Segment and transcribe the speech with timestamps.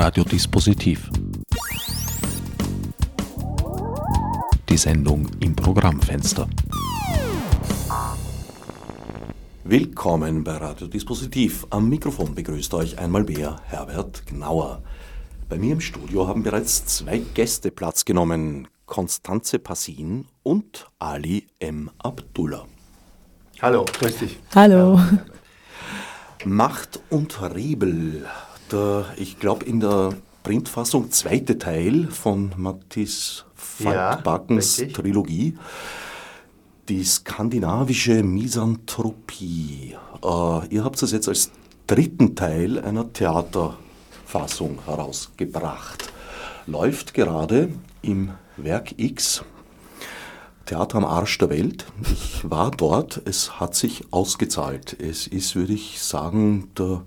[0.00, 1.10] Radiodispositiv.
[4.68, 6.48] Die Sendung im Programmfenster.
[9.64, 11.66] Willkommen bei Radiodispositiv.
[11.70, 14.82] Am Mikrofon begrüßt euch einmal mehr Herbert Gnauer.
[15.48, 21.90] Bei mir im Studio haben bereits zwei Gäste Platz genommen: Konstanze Passin und Ali M.
[21.98, 22.68] Abdullah.
[23.60, 24.38] Hallo, grüß dich.
[24.54, 25.00] Hallo.
[26.44, 28.28] Macht und Rebel.
[28.72, 35.58] Der, ich glaube, in der Printfassung zweite Teil von Matthias Faltbackens ja, Trilogie.
[36.88, 39.96] Die skandinavische Misanthropie.
[40.22, 41.50] Äh, ihr habt es jetzt als
[41.86, 46.12] dritten Teil einer Theaterfassung herausgebracht.
[46.66, 47.70] Läuft gerade
[48.02, 49.44] im Werk X
[50.68, 51.86] Theater am Arsch der Welt.
[52.02, 54.94] Ich war dort, es hat sich ausgezahlt.
[55.00, 57.04] Es ist, würde ich sagen, der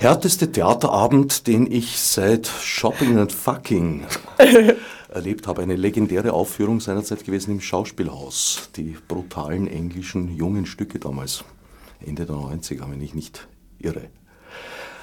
[0.00, 4.06] härteste Theaterabend, den ich seit Shopping and Fucking
[5.10, 5.60] erlebt habe.
[5.60, 8.70] Eine legendäre Aufführung seinerzeit gewesen im Schauspielhaus.
[8.76, 11.44] Die brutalen englischen jungen Stücke damals,
[12.04, 13.46] Ende der 90er, wenn ich nicht
[13.78, 14.08] irre.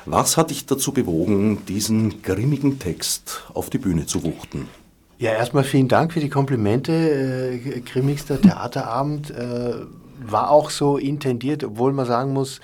[0.08, 4.68] Was hat dich dazu bewogen, diesen grimmigen Text auf die Bühne zu wuchten?
[5.20, 6.92] Ja, erstmal vielen Dank für die Komplimente.
[6.92, 9.76] Äh, grimmigster Theaterabend äh,
[10.26, 12.62] war auch so intendiert, obwohl man sagen muss,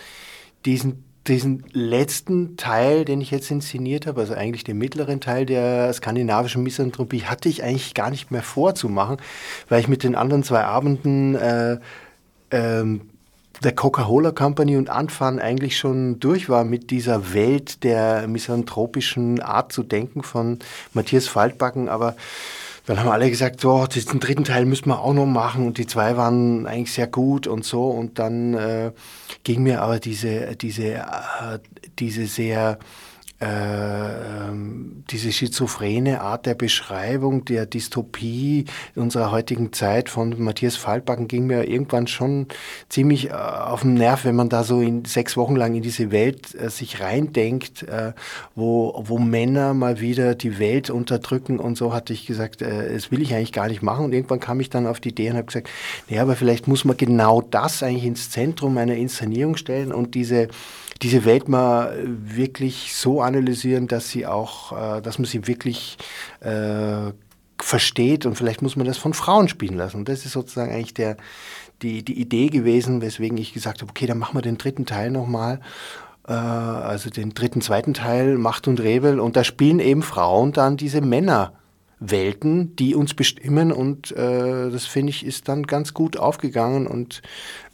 [0.65, 5.93] diesen, diesen letzten Teil, den ich jetzt inszeniert habe, also eigentlich den mittleren Teil der
[5.93, 9.17] skandinavischen Misanthropie, hatte ich eigentlich gar nicht mehr vorzumachen,
[9.69, 11.77] weil ich mit den anderen zwei Abenden äh,
[12.51, 13.01] ähm,
[13.63, 19.71] der Coca-Cola Company und Anfang eigentlich schon durch war mit dieser Welt der misanthropischen Art
[19.71, 20.59] zu denken von
[20.93, 22.15] Matthias Faltbacken, aber
[22.85, 25.87] dann haben alle gesagt, so, den dritten Teil müssen wir auch noch machen und die
[25.87, 27.87] zwei waren eigentlich sehr gut und so.
[27.89, 28.91] Und dann äh,
[29.43, 31.59] ging mir aber diese, diese, äh,
[31.97, 32.79] diese sehr
[33.41, 41.67] diese schizophrene Art der Beschreibung der Dystopie unserer heutigen Zeit von Matthias Faltbacken ging mir
[41.67, 42.47] irgendwann schon
[42.89, 46.11] ziemlich äh, auf den Nerv, wenn man da so in sechs Wochen lang in diese
[46.11, 48.13] Welt äh, sich reindenkt, äh,
[48.55, 53.11] wo, wo Männer mal wieder die Welt unterdrücken und so hatte ich gesagt, äh, das
[53.11, 54.05] will ich eigentlich gar nicht machen.
[54.05, 55.69] Und irgendwann kam ich dann auf die Idee und habe gesagt,
[56.09, 60.47] naja, aber vielleicht muss man genau das eigentlich ins Zentrum einer Inszenierung stellen und diese
[61.03, 65.97] diese Welt mal wirklich so analysieren, dass sie auch, äh, dass man sie wirklich
[66.39, 67.11] äh,
[67.61, 69.97] versteht und vielleicht muss man das von Frauen spielen lassen.
[69.97, 71.17] Und das ist sozusagen eigentlich der,
[71.81, 75.11] die, die Idee gewesen, weswegen ich gesagt habe, okay, dann machen wir den dritten Teil
[75.11, 75.59] nochmal.
[76.27, 79.19] Äh, also den dritten, zweiten Teil, Macht und Rebel.
[79.19, 83.71] Und da spielen eben Frauen dann diese Männerwelten, die uns bestimmen.
[83.71, 86.87] Und äh, das finde ich ist dann ganz gut aufgegangen.
[86.87, 87.21] Und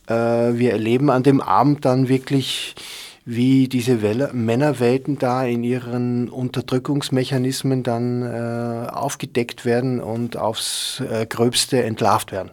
[0.08, 2.76] äh, wir erleben an dem Abend dann wirklich
[3.26, 11.26] wie diese Welle, Männerwelten da in ihren Unterdrückungsmechanismen dann äh, aufgedeckt werden und aufs äh,
[11.28, 12.52] Gröbste entlarvt werden.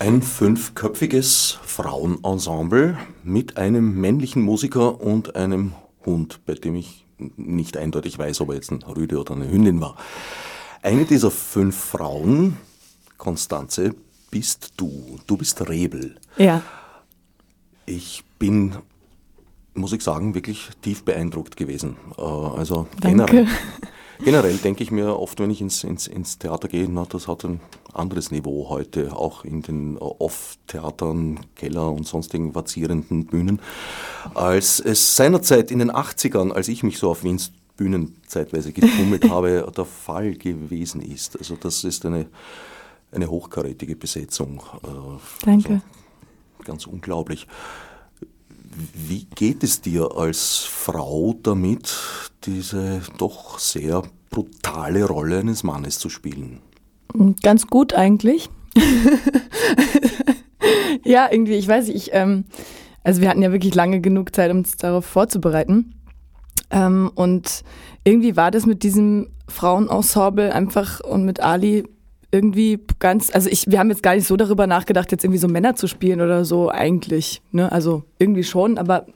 [0.00, 5.72] Ein fünfköpfiges Frauenensemble mit einem männlichen Musiker und einem
[6.04, 7.04] Hund, bei dem ich
[7.36, 9.96] nicht eindeutig weiß, ob er jetzt ein Rüde oder eine Hündin war.
[10.82, 12.56] Eine dieser fünf Frauen,
[13.16, 13.94] Konstanze,
[14.30, 15.18] bist du.
[15.26, 16.16] Du bist Rebel.
[16.36, 16.62] Ja.
[17.86, 18.76] Ich bin
[19.78, 21.96] muss ich sagen, wirklich tief beeindruckt gewesen.
[22.16, 23.46] Äh, also generell,
[24.24, 27.44] generell denke ich mir oft, wenn ich ins, ins, ins Theater gehe, na, das hat
[27.44, 27.60] ein
[27.92, 33.60] anderes Niveau heute, auch in den Off-Theatern, Keller und sonstigen vazierenden Bühnen,
[34.34, 39.24] als es seinerzeit in den 80ern, als ich mich so auf Wiens Bühnen zeitweise getummelt
[39.30, 41.38] habe, der Fall gewesen ist.
[41.38, 42.26] Also das ist eine,
[43.12, 44.60] eine hochkarätige Besetzung.
[44.82, 45.72] Äh, Danke.
[45.72, 45.82] Also
[46.64, 47.46] ganz unglaublich.
[48.94, 51.94] Wie geht es dir als Frau damit,
[52.44, 56.60] diese doch sehr brutale Rolle eines Mannes zu spielen?
[57.42, 58.50] Ganz gut eigentlich.
[61.04, 62.44] ja, irgendwie, ich weiß nicht, ich, ähm,
[63.02, 65.94] also wir hatten ja wirklich lange genug Zeit, um uns darauf vorzubereiten.
[66.70, 67.64] Ähm, und
[68.04, 71.84] irgendwie war das mit diesem Frauenensemble einfach und mit Ali
[72.30, 75.48] irgendwie ganz, also ich, wir haben jetzt gar nicht so darüber nachgedacht, jetzt irgendwie so
[75.48, 77.40] Männer zu spielen oder so eigentlich.
[77.52, 77.70] Ne?
[77.72, 79.06] Also irgendwie schon, aber,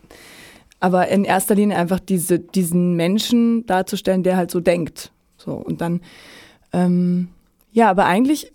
[0.81, 5.13] aber in erster Linie einfach diese, diesen Menschen darzustellen, der halt so denkt.
[5.37, 6.01] So, und dann,
[6.73, 7.29] ähm,
[7.73, 8.53] ja, aber eigentlich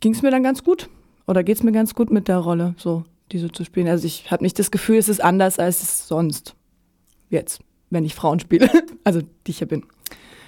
[0.00, 0.88] ging es mir dann ganz gut.
[1.26, 3.88] Oder geht es mir ganz gut mit der Rolle, so diese zu spielen.
[3.88, 6.54] Also ich habe nicht das Gefühl, es ist anders als es sonst.
[7.30, 7.60] Jetzt,
[7.90, 8.70] wenn ich Frauen spiele.
[9.04, 9.84] also die ich ja bin.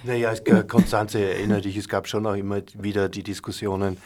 [0.03, 0.33] Naja,
[0.67, 3.97] Konstanze erinnert dich, es gab schon auch immer wieder die Diskussionen,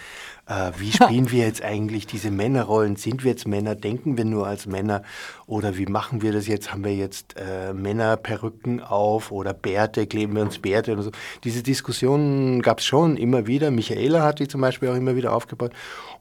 [0.47, 2.95] äh, wie spielen wir jetzt eigentlich diese Männerrollen?
[2.95, 3.75] Sind wir jetzt Männer?
[3.75, 5.03] Denken wir nur als Männer?
[5.47, 6.71] Oder wie machen wir das jetzt?
[6.71, 10.07] Haben wir jetzt äh, Männerperücken auf oder Bärte?
[10.07, 11.11] Kleben wir uns Bärte oder so?
[11.43, 13.71] Diese Diskussionen gab es schon immer wieder.
[13.71, 15.71] Michaela hat die zum Beispiel auch immer wieder aufgebaut.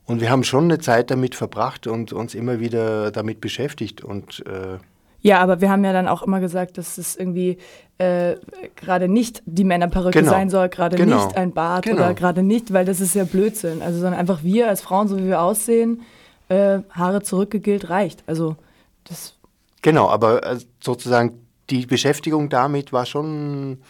[0.05, 4.05] Und wir haben schon eine Zeit damit verbracht und uns immer wieder damit beschäftigt.
[4.05, 4.79] Und äh,
[5.23, 7.59] ja, aber wir haben ja dann auch immer gesagt, dass es irgendwie
[8.01, 8.37] äh,
[8.77, 10.31] gerade nicht die Männerperücke genau.
[10.31, 11.27] sein soll, gerade genau.
[11.27, 11.99] nicht ein Bart genau.
[11.99, 13.83] oder gerade nicht, weil das ist ja Blödsinn.
[13.83, 16.01] Also sondern einfach wir als Frauen, so wie wir aussehen,
[16.49, 18.25] äh, Haare zurückgegelt reicht.
[18.27, 18.57] Also
[19.05, 19.35] das.
[19.83, 23.83] Genau, aber äh, sozusagen die Beschäftigung damit war schon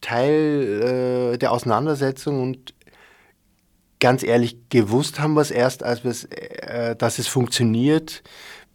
[0.00, 2.72] Teil äh, der Auseinandersetzung und
[3.98, 6.28] ganz ehrlich gewusst haben wir es erst, als wir es,
[6.98, 8.22] dass es funktioniert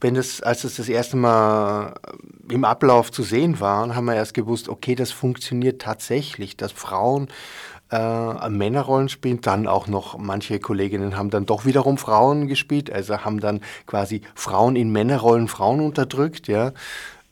[0.01, 1.94] wenn das, als es das erste Mal
[2.50, 7.27] im Ablauf zu sehen war, haben wir erst gewusst, okay, das funktioniert tatsächlich, dass Frauen
[7.92, 13.19] äh, Männerrollen spielen, dann auch noch manche Kolleginnen haben dann doch wiederum Frauen gespielt, also
[13.19, 16.71] haben dann quasi Frauen in Männerrollen Frauen unterdrückt, ja.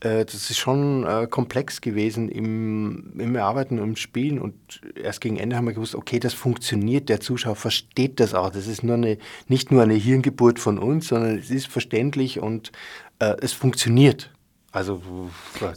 [0.02, 4.40] Äh, das ist schon äh, komplex gewesen im, im Erarbeiten und im Spielen.
[4.40, 4.54] Und
[4.96, 8.50] erst gegen Ende haben wir gewusst, okay, das funktioniert, der Zuschauer versteht das auch.
[8.50, 9.18] Das ist nur eine,
[9.48, 12.72] nicht nur eine Hirngeburt von uns, sondern es ist verständlich und
[13.20, 14.32] äh, es funktioniert.
[14.72, 15.02] Also,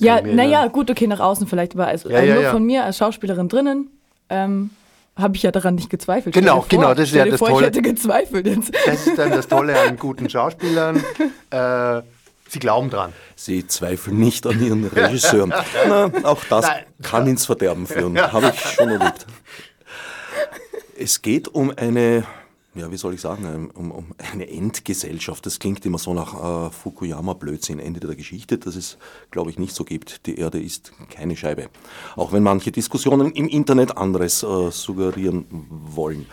[0.01, 2.53] ja, naja, gut, okay, nach außen vielleicht, aber also, ja, also ja, nur ja.
[2.53, 3.89] von mir als Schauspielerin drinnen.
[4.29, 4.71] Ähm,
[5.17, 6.35] habe ich ja daran nicht gezweifelt.
[6.35, 7.61] Genau, vor, genau, das ist ja das vor, Tolle.
[7.61, 8.73] Ich hätte gezweifelt jetzt.
[8.87, 11.03] Das ist dann das Tolle an guten Schauspielern.
[11.51, 12.03] äh,
[12.53, 13.15] Sie glauben dran.
[13.35, 15.47] Sie zweifeln nicht an Ihren Regisseur.
[15.89, 16.85] Na, auch das Nein.
[17.01, 19.27] kann ins Verderben führen, habe ich schon erlebt.
[20.99, 22.27] Es geht um eine,
[22.75, 25.47] ja, wie soll ich sagen, um, um eine Endgesellschaft.
[25.47, 28.99] Das klingt immer so nach äh, Fukuyama-Blödsinn, Ende der Geschichte, dass es,
[29.31, 30.27] glaube ich, nicht so gibt.
[30.27, 31.71] Die Erde ist keine Scheibe.
[32.17, 36.27] Auch wenn manche Diskussionen im Internet anderes äh, suggerieren wollen.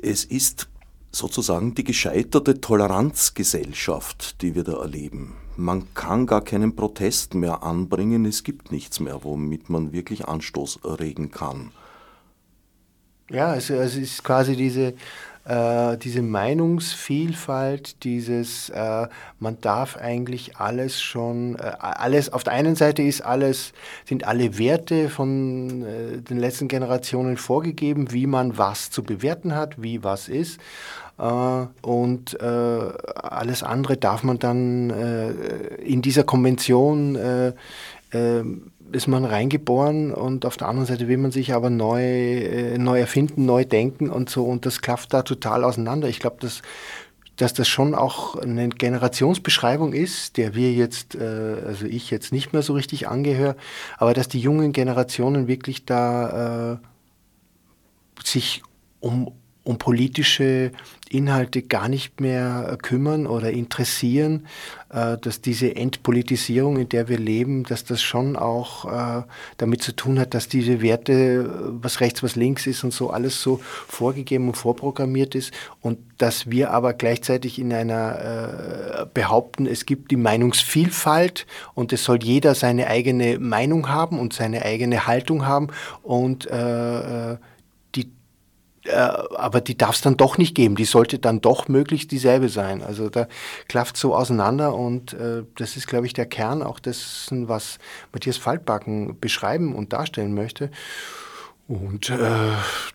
[0.00, 0.66] Es ist
[1.10, 5.34] sozusagen die gescheiterte Toleranzgesellschaft, die wir da erleben.
[5.56, 10.80] Man kann gar keinen Protest mehr anbringen, es gibt nichts mehr, womit man wirklich Anstoß
[10.84, 11.72] erregen kann.
[13.30, 14.94] Ja, es, es ist quasi diese
[15.48, 19.06] äh, diese Meinungsvielfalt, dieses, äh,
[19.40, 23.72] man darf eigentlich alles schon, äh, alles, auf der einen Seite ist alles,
[24.04, 29.80] sind alle Werte von äh, den letzten Generationen vorgegeben, wie man was zu bewerten hat,
[29.80, 30.60] wie was ist.
[31.20, 34.90] Uh, und uh, alles andere darf man dann
[35.82, 37.18] in dieser Konvention
[38.92, 42.98] ist man reingeboren und auf der anderen Seite will man sich aber neu, äh, neu
[42.98, 46.08] erfinden, neu denken und so und das klafft da total auseinander.
[46.08, 46.62] Ich glaube, dass,
[47.36, 52.52] dass das schon auch eine Generationsbeschreibung ist, der wir jetzt, äh, also ich jetzt nicht
[52.52, 53.56] mehr so richtig angehöre,
[53.96, 56.76] aber dass die jungen Generationen wirklich da äh,
[58.24, 58.62] sich
[59.00, 59.32] um
[59.68, 60.72] um politische
[61.10, 64.46] Inhalte gar nicht mehr äh, kümmern oder interessieren,
[64.88, 69.24] äh, dass diese Entpolitisierung, in der wir leben, dass das schon auch äh,
[69.58, 73.42] damit zu tun hat, dass diese Werte, was rechts, was links ist und so alles
[73.42, 80.10] so vorgegeben und vorprogrammiert ist und dass wir aber gleichzeitig in einer behaupten, es gibt
[80.10, 85.68] die Meinungsvielfalt und es soll jeder seine eigene Meinung haben und seine eigene Haltung haben
[86.02, 87.36] und äh,
[88.88, 90.76] äh, aber die darf es dann doch nicht geben.
[90.76, 92.82] Die sollte dann doch möglichst dieselbe sein.
[92.82, 93.28] Also da
[93.68, 97.78] klafft so auseinander und äh, das ist, glaube ich, der Kern auch dessen, was
[98.12, 100.70] Matthias Faltbacken beschreiben und darstellen möchte.
[101.68, 102.16] Und äh,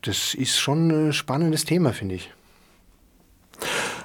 [0.01, 2.31] das ist schon ein spannendes Thema, finde ich.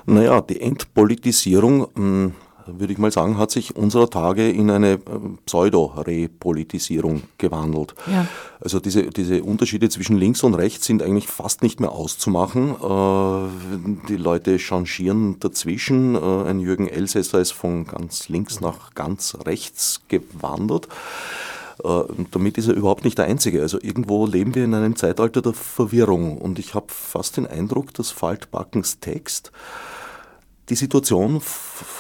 [0.04, 2.34] Naja, die Entpolitisierung hm,
[2.76, 4.98] würde ich mal sagen, hat sich unserer Tage in eine äh,
[5.46, 7.94] Pseudo-Repolitisierung gewandelt.
[8.06, 8.26] Ja.
[8.60, 12.75] Also diese, diese Unterschiede zwischen links und rechts sind eigentlich fast nicht mehr auszumachen.
[12.75, 16.14] Äh, die Leute changieren dazwischen.
[16.14, 20.88] Äh, ein Jürgen Elsässer ist von ganz links nach ganz rechts gewandert.
[21.80, 23.62] Und damit ist er überhaupt nicht der Einzige.
[23.62, 26.37] Also irgendwo leben wir in einem Zeitalter der Verwirrung.
[26.37, 29.52] Und ich habe fast den Eindruck, dass Faltbackens Text
[30.68, 31.40] die Situation,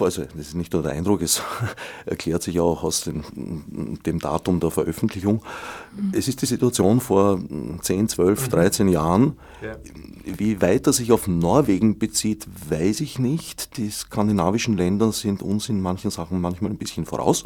[0.00, 1.42] also das ist nicht nur der Eindruck, es
[2.06, 5.42] erklärt sich auch aus dem, dem Datum der Veröffentlichung.
[6.12, 7.40] Es ist die Situation vor
[7.80, 9.38] 10, 12, 13 Jahren.
[9.62, 9.76] Ja.
[10.24, 13.76] Wie weit er sich auf Norwegen bezieht, weiß ich nicht.
[13.78, 17.44] Die skandinavischen Länder sind uns in manchen Sachen manchmal ein bisschen voraus.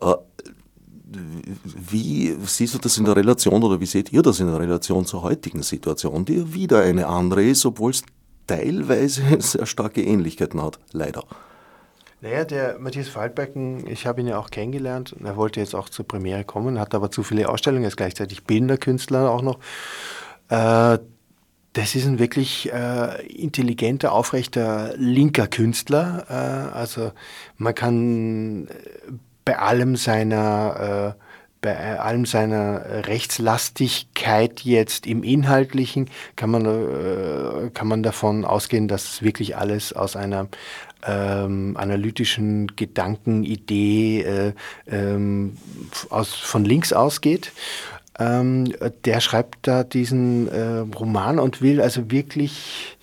[0.00, 0.12] Okay.
[0.12, 0.16] Äh,
[1.10, 5.06] wie siehst du das in der Relation oder wie seht ihr das in der Relation
[5.06, 8.02] zur heutigen Situation, die wieder eine andere ist, obwohl es
[8.48, 11.22] teilweise sehr starke Ähnlichkeiten hat, leider.
[12.20, 16.08] Naja, der Matthias Waldbecken, ich habe ihn ja auch kennengelernt er wollte jetzt auch zur
[16.08, 19.60] Premiere kommen, hat aber zu viele Ausstellungen, ist gleichzeitig Bilderkünstler auch noch.
[20.48, 20.98] Äh,
[21.74, 26.26] das ist ein wirklich äh, intelligenter, aufrechter, linker Künstler.
[26.28, 27.12] Äh, also
[27.56, 29.12] man kann äh,
[29.44, 31.27] bei allem seiner äh,
[31.60, 39.22] bei allem seiner Rechtslastigkeit jetzt im Inhaltlichen kann man, äh, kann man davon ausgehen, dass
[39.22, 40.48] wirklich alles aus einer
[41.06, 44.52] ähm, analytischen Gedankenidee äh,
[44.86, 45.56] ähm,
[46.10, 47.52] aus, von links ausgeht.
[48.18, 48.72] Ähm,
[49.04, 52.97] der schreibt da diesen äh, Roman und will also wirklich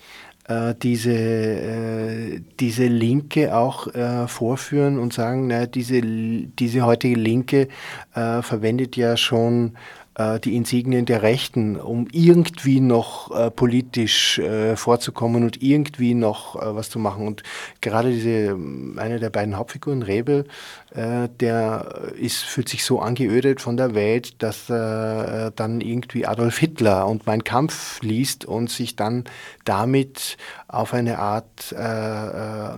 [0.82, 7.68] diese, äh, diese Linke auch äh, vorführen und sagen, na, diese, diese heutige Linke
[8.14, 14.74] äh, verwendet ja schon äh, die Insignien der Rechten, um irgendwie noch äh, politisch äh,
[14.74, 17.26] vorzukommen und irgendwie noch äh, was zu machen.
[17.26, 17.42] Und
[17.82, 18.56] gerade diese,
[18.96, 20.46] eine der beiden Hauptfiguren, Rebel,
[20.94, 26.56] äh, der ist, fühlt sich so angeödet von der Welt, dass er dann irgendwie Adolf
[26.58, 29.24] Hitler und Mein Kampf liest und sich dann
[29.64, 31.74] damit auf eine Art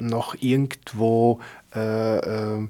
[0.01, 1.41] noch irgendwo
[1.75, 2.67] äh,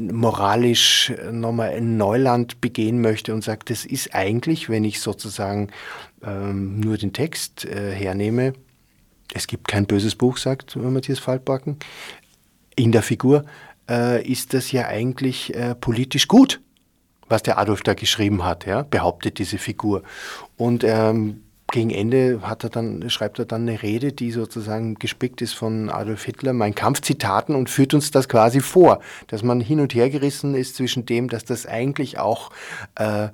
[0.00, 5.70] moralisch nochmal ein Neuland begehen möchte und sagt, das ist eigentlich, wenn ich sozusagen
[6.24, 8.52] ähm, nur den Text äh, hernehme,
[9.34, 11.76] es gibt kein böses Buch, sagt Matthias Faltbacken,
[12.76, 13.44] in der Figur
[13.88, 16.60] äh, ist das ja eigentlich äh, politisch gut,
[17.28, 20.02] was der Adolf da geschrieben hat, ja, behauptet diese Figur.
[20.56, 25.42] Und ähm, gegen Ende hat er dann, schreibt er dann eine Rede, die sozusagen gespickt
[25.42, 29.80] ist von Adolf Hitler, mein Kampfzitaten und führt uns das quasi vor, dass man hin
[29.80, 32.50] und her gerissen ist zwischen dem, dass das eigentlich auch
[32.94, 33.28] äh,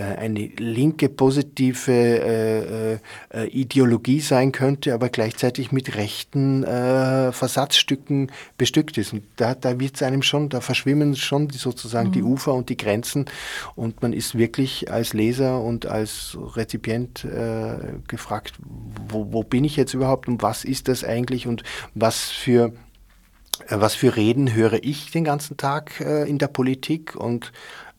[0.00, 2.98] eine linke positive äh,
[3.34, 9.12] äh, Ideologie sein könnte, aber gleichzeitig mit rechten äh, Versatzstücken bestückt ist.
[9.12, 12.12] Und da, da wird es einem schon, da verschwimmen schon sozusagen mhm.
[12.12, 13.26] die Ufer und die Grenzen
[13.74, 17.76] und man ist wirklich als Leser und als Rezipient äh,
[18.08, 18.54] gefragt,
[19.08, 21.62] wo, wo bin ich jetzt überhaupt und was ist das eigentlich und
[21.94, 22.72] was für
[23.68, 27.52] was für Reden höre ich den ganzen Tag äh, in der Politik und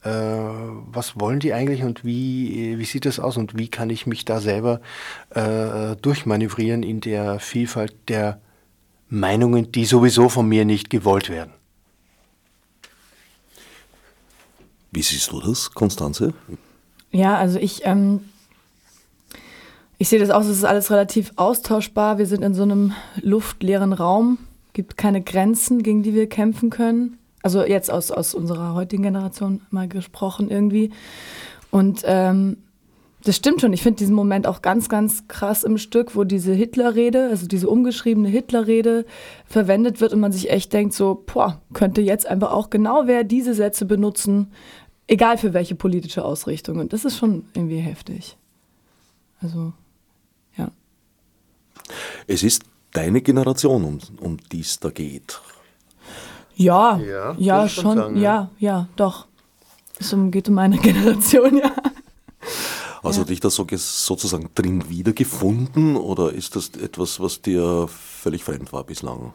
[0.04, 4.08] äh, was wollen die eigentlich und wie, wie sieht das aus und wie kann ich
[4.08, 4.82] mich da selber
[5.30, 8.40] äh, durchmanövrieren in der Vielfalt der
[9.10, 11.52] Meinungen, die sowieso von mir nicht gewollt werden.
[14.92, 16.34] Wie siehst du das, Konstanze?
[17.12, 18.22] Ja, also ich, ähm,
[19.98, 22.18] ich sehe das aus, es ist alles relativ austauschbar.
[22.18, 24.38] Wir sind in so einem luftleeren Raum,
[24.74, 27.18] gibt keine Grenzen, gegen die wir kämpfen können.
[27.44, 30.92] Also jetzt aus, aus unserer heutigen Generation mal gesprochen irgendwie.
[31.72, 32.58] Und ähm,
[33.24, 33.74] das stimmt schon.
[33.74, 37.70] Ich finde diesen Moment auch ganz, ganz krass im Stück, wo diese Hitlerrede, also diese
[37.70, 39.06] umgeschriebene Hitlerrede
[39.46, 43.24] verwendet wird und man sich echt denkt, so, boah, könnte jetzt einfach auch genau wer
[43.24, 44.52] diese Sätze benutzen,
[45.08, 46.80] egal für welche politische Ausrichtung.
[46.80, 48.38] Und das ist schon irgendwie heftig.
[49.40, 49.74] Also,
[50.58, 50.72] ja.
[52.28, 55.40] Es ist deine Generation, um, um die es da geht.
[56.56, 58.22] Ja, ja, ja schon, sagen, ja.
[58.22, 59.28] ja, ja, doch.
[60.00, 61.72] Es geht um meine Generation, ja.
[63.04, 63.28] Also ja.
[63.28, 68.84] dich da so, sozusagen drin wiedergefunden oder ist das etwas, was dir völlig fremd war
[68.84, 69.34] bislang?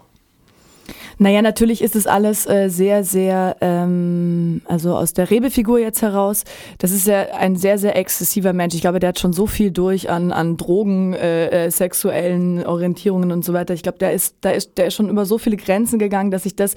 [1.18, 6.44] Naja, natürlich ist es alles äh, sehr, sehr, ähm, also aus der Rebefigur jetzt heraus,
[6.78, 8.74] das ist ja ein sehr, sehr exzessiver Mensch.
[8.74, 13.32] Ich glaube, der hat schon so viel durch an, an Drogen, äh, äh, sexuellen Orientierungen
[13.32, 13.74] und so weiter.
[13.74, 16.46] Ich glaube, der ist, da ist, der ist schon über so viele Grenzen gegangen, dass
[16.46, 16.74] ich das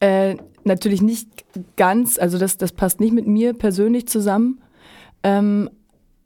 [0.00, 1.28] äh, natürlich nicht
[1.76, 4.60] ganz, also das, das passt nicht mit mir persönlich zusammen.
[5.22, 5.70] Ähm,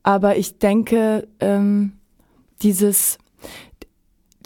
[0.02, 1.92] aber ich denke, ähm,
[2.62, 3.18] dieses,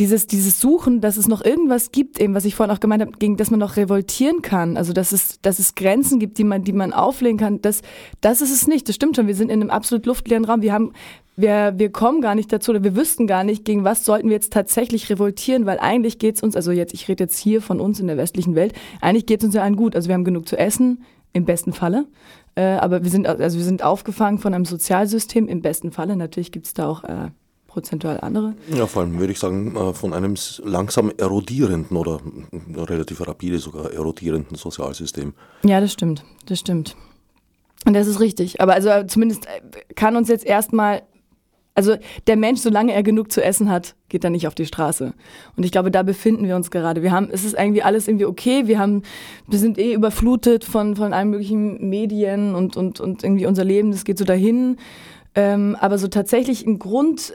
[0.00, 3.12] dieses, dieses Suchen, dass es noch irgendwas gibt, eben, was ich vorhin auch gemeint habe,
[3.18, 6.64] gegen das man noch revoltieren kann, also dass es, dass es Grenzen gibt, die man,
[6.64, 7.82] die man auflegen kann, das,
[8.22, 8.88] das ist es nicht.
[8.88, 9.26] Das stimmt schon.
[9.26, 10.62] Wir sind in einem absolut luftleeren Raum.
[10.62, 10.92] Wir haben
[11.36, 14.34] wir, wir kommen gar nicht dazu oder wir wüssten gar nicht, gegen was sollten wir
[14.34, 17.80] jetzt tatsächlich revoltieren, weil eigentlich geht es uns, also jetzt, ich rede jetzt hier von
[17.80, 19.96] uns in der westlichen Welt, eigentlich geht es uns ja allen gut.
[19.96, 21.02] Also wir haben genug zu essen,
[21.32, 22.06] im besten Falle.
[22.56, 26.16] Äh, aber wir sind, also wir sind aufgefangen von einem Sozialsystem, im besten Falle.
[26.16, 27.30] Natürlich gibt es da auch äh,
[27.70, 28.54] prozentual andere.
[28.74, 30.34] Ja, vor allem würde ich sagen, äh, von einem
[30.64, 32.20] langsam erodierenden oder
[32.76, 35.32] relativ rapide sogar erodierenden Sozialsystem.
[35.62, 36.96] Ja, das stimmt, das stimmt.
[37.86, 38.60] Und das ist richtig.
[38.60, 41.02] Aber also zumindest äh, kann uns jetzt erstmal
[41.76, 41.96] also
[42.26, 45.14] der Mensch, solange er genug zu essen hat, geht er nicht auf die Straße.
[45.56, 47.02] Und ich glaube, da befinden wir uns gerade.
[47.02, 48.66] Wir haben, es ist irgendwie alles irgendwie okay.
[48.66, 49.02] Wir haben,
[49.48, 53.92] wir sind eh überflutet von, von allen möglichen Medien und, und, und irgendwie unser Leben,
[53.92, 54.76] das geht so dahin.
[55.34, 57.32] Ähm, aber so tatsächlich ein Grund,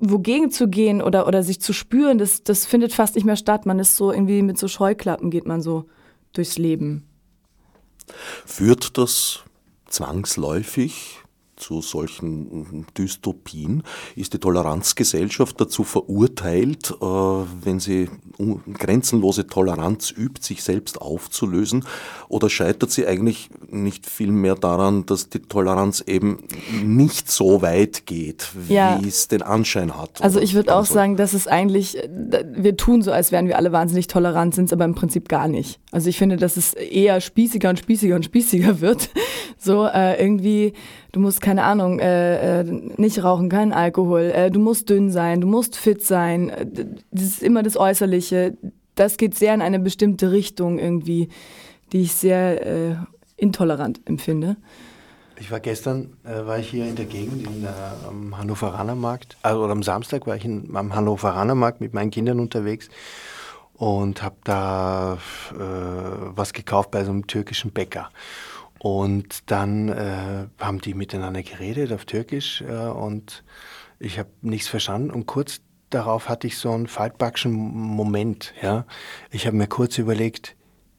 [0.00, 3.66] wogegen zu gehen oder, oder sich zu spüren, das, das findet fast nicht mehr statt.
[3.66, 5.86] Man ist so irgendwie mit so Scheuklappen geht man so
[6.32, 7.08] durchs Leben.
[8.46, 9.44] Führt das
[9.86, 11.22] zwangsläufig
[11.58, 13.82] zu solchen Dystopien
[14.16, 18.08] ist die Toleranzgesellschaft dazu verurteilt, äh, wenn sie
[18.72, 21.84] grenzenlose Toleranz übt, sich selbst aufzulösen?
[22.28, 26.44] Oder scheitert sie eigentlich nicht viel mehr daran, dass die Toleranz eben
[26.82, 29.00] nicht so weit geht, wie ja.
[29.06, 30.22] es den Anschein hat?
[30.22, 30.94] Also ich würde auch so.
[30.94, 34.72] sagen, dass es eigentlich, wir tun so, als wären wir alle wahnsinnig tolerant, sind es
[34.72, 35.80] aber im Prinzip gar nicht.
[35.90, 39.10] Also ich finde, dass es eher spießiger und spießiger und spießiger wird.
[39.58, 40.74] So äh, irgendwie
[41.12, 42.64] du musst, keine Ahnung, äh, äh,
[42.96, 46.66] nicht rauchen, kein Alkohol, äh, du musst dünn sein, du musst fit sein, äh,
[47.10, 48.56] das ist immer das Äußerliche.
[48.94, 51.28] Das geht sehr in eine bestimmte Richtung irgendwie,
[51.92, 52.96] die ich sehr äh,
[53.36, 54.56] intolerant empfinde.
[55.40, 57.68] Ich war gestern, äh, war ich hier in der Gegend in, äh,
[58.08, 62.40] am Hannoveraner Markt, also am Samstag war ich in, am Hannoveraner Markt mit meinen Kindern
[62.40, 62.88] unterwegs
[63.74, 65.18] und habe da
[65.50, 68.10] was gekauft bei so einem türkischen Bäcker.
[68.78, 73.44] Und dann äh, haben die miteinander geredet auf Türkisch äh, und
[73.98, 75.10] ich habe nichts verstanden.
[75.10, 78.54] Und kurz darauf hatte ich so einen Faltbackschen Moment.
[78.62, 78.86] Ja?
[79.30, 80.54] Ich habe mir kurz überlegt,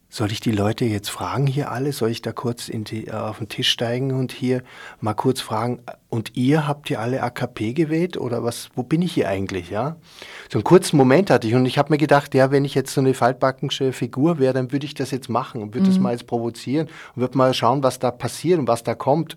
[0.10, 1.94] soll ich die Leute jetzt fragen hier alle?
[1.94, 4.64] Soll ich da kurz die, äh, auf den Tisch steigen und hier
[5.00, 9.14] mal kurz fragen, und ihr habt ihr alle AKP gewählt oder was, wo bin ich
[9.14, 9.96] hier eigentlich, ja?
[10.52, 12.94] So einen kurzen Moment hatte ich und ich habe mir gedacht, ja, wenn ich jetzt
[12.94, 15.94] so eine faltbackensche Figur wäre, dann würde ich das jetzt machen und würde mhm.
[15.94, 19.36] das mal jetzt provozieren und würde mal schauen, was da passiert und was da kommt.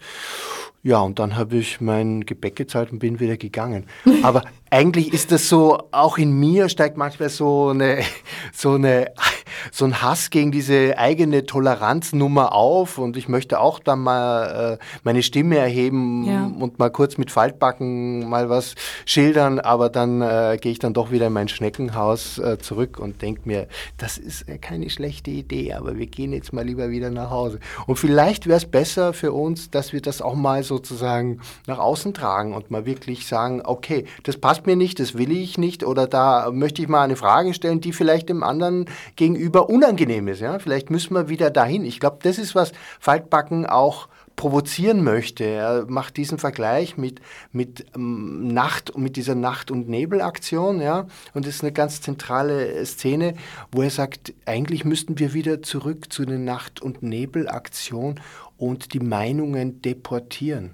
[0.85, 3.87] Ja, und dann habe ich mein Gebäck gezahlt und bin wieder gegangen.
[4.25, 8.01] Aber eigentlich ist das so, auch in mir steigt manchmal so eine,
[8.53, 9.13] so eine,
[9.71, 14.85] so ein Hass gegen diese eigene Toleranznummer auf und ich möchte auch dann mal äh,
[15.05, 16.47] meine Stimme erheben ja.
[16.63, 21.11] Und mal kurz mit Faltbacken mal was schildern, aber dann äh, gehe ich dann doch
[21.11, 23.67] wieder in mein Schneckenhaus äh, zurück und denke mir,
[23.99, 27.59] das ist äh, keine schlechte Idee, aber wir gehen jetzt mal lieber wieder nach Hause.
[27.87, 32.15] Und vielleicht wäre es besser für uns, dass wir das auch mal sozusagen nach außen
[32.15, 36.07] tragen und mal wirklich sagen, okay, das passt mir nicht, das will ich nicht oder
[36.07, 40.41] da möchte ich mal eine Frage stellen, die vielleicht dem anderen gegenüber unangenehm ist.
[40.41, 40.59] Ja?
[40.59, 41.85] Vielleicht müssen wir wieder dahin.
[41.85, 44.09] Ich glaube, das ist, was Faltbacken auch
[44.43, 45.45] provozieren möchte.
[45.45, 47.21] Er macht diesen Vergleich mit,
[47.53, 52.85] mit ähm, Nacht, mit dieser Nacht- und Nebelaktion, ja, und das ist eine ganz zentrale
[52.85, 53.35] Szene,
[53.71, 58.19] wo er sagt, eigentlich müssten wir wieder zurück zu der Nacht- und Nebelaktion
[58.57, 60.73] und die Meinungen deportieren,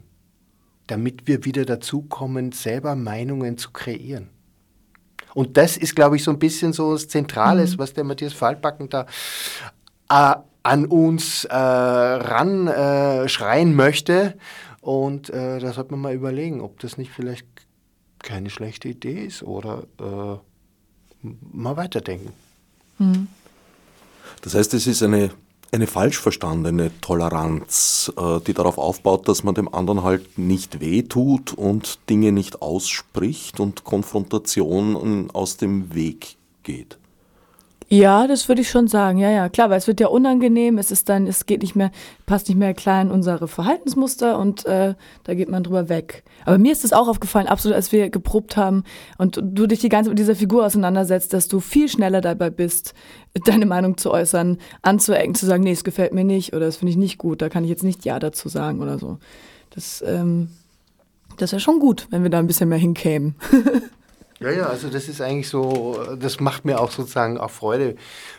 [0.87, 4.31] damit wir wieder dazu kommen, selber Meinungen zu kreieren.
[5.35, 7.81] Und das ist, glaube ich, so ein bisschen so das Zentrales, mhm.
[7.81, 9.05] was der Matthias Fallbacken da
[10.09, 10.37] äh,
[10.69, 14.39] an uns äh, ranschreien äh, möchte.
[14.81, 17.47] Und äh, da sollte man mal überlegen, ob das nicht vielleicht
[18.19, 22.33] keine schlechte Idee ist oder äh, mal weiterdenken.
[22.99, 23.29] Mhm.
[24.43, 25.31] Das heißt, es ist eine
[25.71, 31.53] eine falsch verstandene Toleranz, äh, die darauf aufbaut, dass man dem anderen halt nicht wehtut
[31.53, 36.97] und Dinge nicht ausspricht und Konfrontation aus dem Weg geht.
[37.91, 39.17] Ja, das würde ich schon sagen.
[39.17, 40.77] Ja, ja, klar, weil es wird ja unangenehm.
[40.77, 41.91] Es ist dann, es geht nicht mehr,
[42.27, 46.23] passt nicht mehr klar in unsere Verhaltensmuster und äh, da geht man drüber weg.
[46.45, 48.85] Aber mir ist es auch aufgefallen, absolut, als wir geprobt haben
[49.17, 52.93] und du dich die ganze mit dieser Figur auseinandersetzt, dass du viel schneller dabei bist,
[53.47, 56.91] deine Meinung zu äußern, anzuecken, zu sagen, nee, es gefällt mir nicht oder das finde
[56.91, 59.19] ich nicht gut, da kann ich jetzt nicht Ja dazu sagen oder so.
[59.71, 60.51] Das, ähm,
[61.39, 63.37] das wäre schon gut, wenn wir da ein bisschen mehr hinkämen.
[64.41, 67.97] Ja, ja, also das ist eigentlich so, das macht mir auch sozusagen auch Freude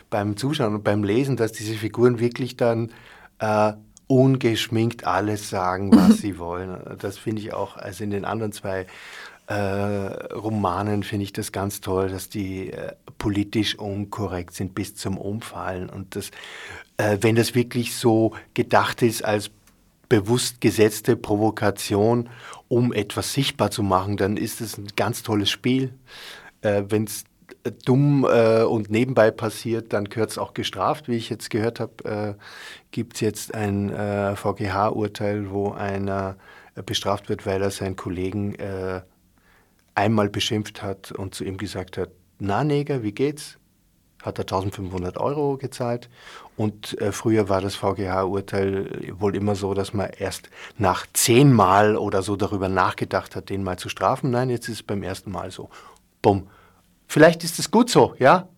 [0.08, 2.90] beim Zuschauen und beim Lesen, dass diese Figuren wirklich dann
[3.38, 3.74] äh,
[4.06, 6.96] ungeschminkt alles sagen, was sie wollen.
[6.98, 8.86] Das finde ich auch, also in den anderen zwei
[9.46, 9.54] äh,
[10.32, 15.90] Romanen finde ich das ganz toll, dass die äh, politisch unkorrekt sind bis zum Umfallen.
[15.90, 16.30] Und das,
[16.96, 19.50] äh, wenn das wirklich so gedacht ist als
[20.10, 22.28] bewusst gesetzte Provokation,
[22.68, 25.94] um etwas sichtbar zu machen, dann ist es ein ganz tolles Spiel.
[26.60, 27.24] Äh, Wenn es
[27.86, 31.08] dumm äh, und nebenbei passiert, dann gehört es auch gestraft.
[31.08, 32.42] Wie ich jetzt gehört habe, äh,
[32.90, 36.36] gibt es jetzt ein äh, VGH-Urteil, wo einer
[36.74, 39.02] äh, bestraft wird, weil er seinen Kollegen äh,
[39.94, 43.58] einmal beschimpft hat und zu ihm gesagt hat, na Neger, wie geht's?
[44.22, 46.10] Hat er 1500 Euro gezahlt
[46.56, 52.22] und äh, früher war das VGH-Urteil wohl immer so, dass man erst nach zehnmal oder
[52.22, 54.30] so darüber nachgedacht hat, den mal zu strafen.
[54.30, 55.70] Nein, jetzt ist es beim ersten Mal so.
[56.22, 56.48] Bumm.
[57.06, 58.48] Vielleicht ist es gut so, ja.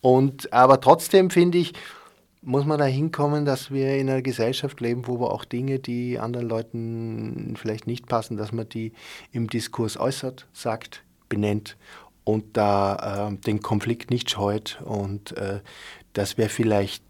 [0.00, 1.72] Und aber trotzdem finde ich,
[2.42, 6.18] muss man da hinkommen, dass wir in einer Gesellschaft leben, wo wir auch Dinge, die
[6.18, 8.92] anderen Leuten vielleicht nicht passen, dass man die
[9.30, 11.76] im Diskurs äußert, sagt, benennt
[12.24, 14.80] und da äh, den Konflikt nicht scheut.
[14.84, 15.60] Und äh,
[16.12, 17.02] das wäre vielleicht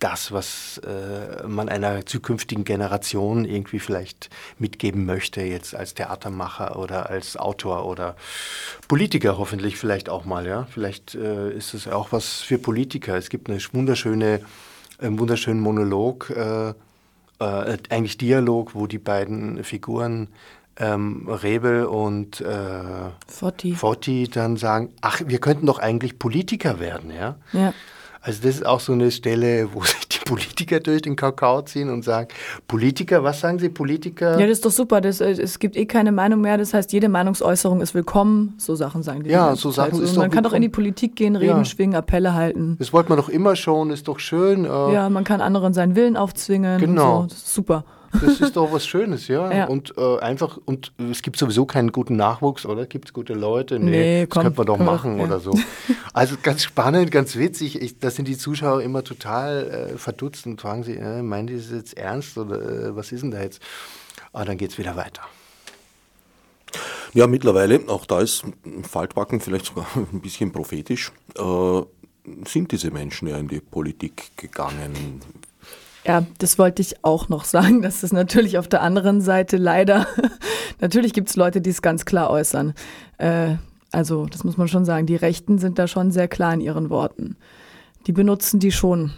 [0.00, 7.10] das, was äh, man einer zukünftigen Generation irgendwie vielleicht mitgeben möchte, jetzt als Theatermacher oder
[7.10, 8.16] als Autor oder
[8.88, 10.46] Politiker hoffentlich vielleicht auch mal.
[10.46, 10.66] Ja?
[10.70, 13.16] Vielleicht äh, ist es auch was für Politiker.
[13.16, 14.40] Es gibt eine wunderschöne,
[14.98, 16.74] einen wunderschönen Monolog, äh, äh
[17.90, 20.28] eigentlich Dialog, wo die beiden Figuren
[20.78, 23.74] ähm, Rebel und äh, Fotti.
[23.74, 27.36] Fotti dann sagen, ach, wir könnten doch eigentlich Politiker werden, ja?
[27.52, 27.74] Ja.
[28.22, 31.88] Also das ist auch so eine Stelle, wo sich die Politiker durch den Kakao ziehen
[31.88, 32.28] und sagen,
[32.68, 34.38] Politiker, was sagen Sie, Politiker?
[34.38, 35.00] Ja, das ist doch super.
[35.00, 36.58] Das, äh, es gibt eh keine Meinung mehr.
[36.58, 38.54] Das heißt, jede Meinungsäußerung ist willkommen.
[38.58, 39.30] So Sachen sagen die.
[39.30, 41.64] Ja, so Sachen ist doch Man kann doch in die Politik gehen, reden, ja.
[41.64, 42.76] schwingen, Appelle halten.
[42.78, 44.64] Das wollte man doch immer schon, ist doch schön.
[44.64, 46.78] Äh ja, man kann anderen seinen Willen aufzwingen.
[46.78, 47.26] Genau.
[47.28, 47.36] So.
[47.62, 47.84] super.
[48.12, 49.52] Das ist doch was Schönes, ja.
[49.52, 49.66] ja.
[49.66, 52.86] Und äh, einfach, und es gibt sowieso keinen guten Nachwuchs, oder?
[52.86, 53.78] Gibt es gute Leute?
[53.78, 55.24] Nee, nee das könnte man doch machen ja.
[55.24, 55.52] oder so.
[56.12, 57.80] Also ganz spannend, ganz witzig.
[57.80, 61.56] Ich, da sind die Zuschauer immer total äh, verdutzt und fragen sich, äh, meinen die
[61.56, 63.62] das jetzt ernst oder äh, was ist denn da jetzt?
[64.32, 65.22] Aber ah, dann geht es wieder weiter.
[67.14, 68.44] Ja, mittlerweile, auch da ist
[68.82, 71.82] Faltbacken vielleicht sogar ein bisschen prophetisch, äh,
[72.46, 75.20] sind diese Menschen ja in die Politik gegangen.
[76.10, 80.08] Ja, das wollte ich auch noch sagen, dass es natürlich auf der anderen Seite leider,
[80.80, 82.74] natürlich gibt es Leute, die es ganz klar äußern.
[83.18, 83.54] Äh,
[83.92, 86.90] also, das muss man schon sagen, die Rechten sind da schon sehr klar in ihren
[86.90, 87.36] Worten.
[88.08, 89.12] Die benutzen die schon.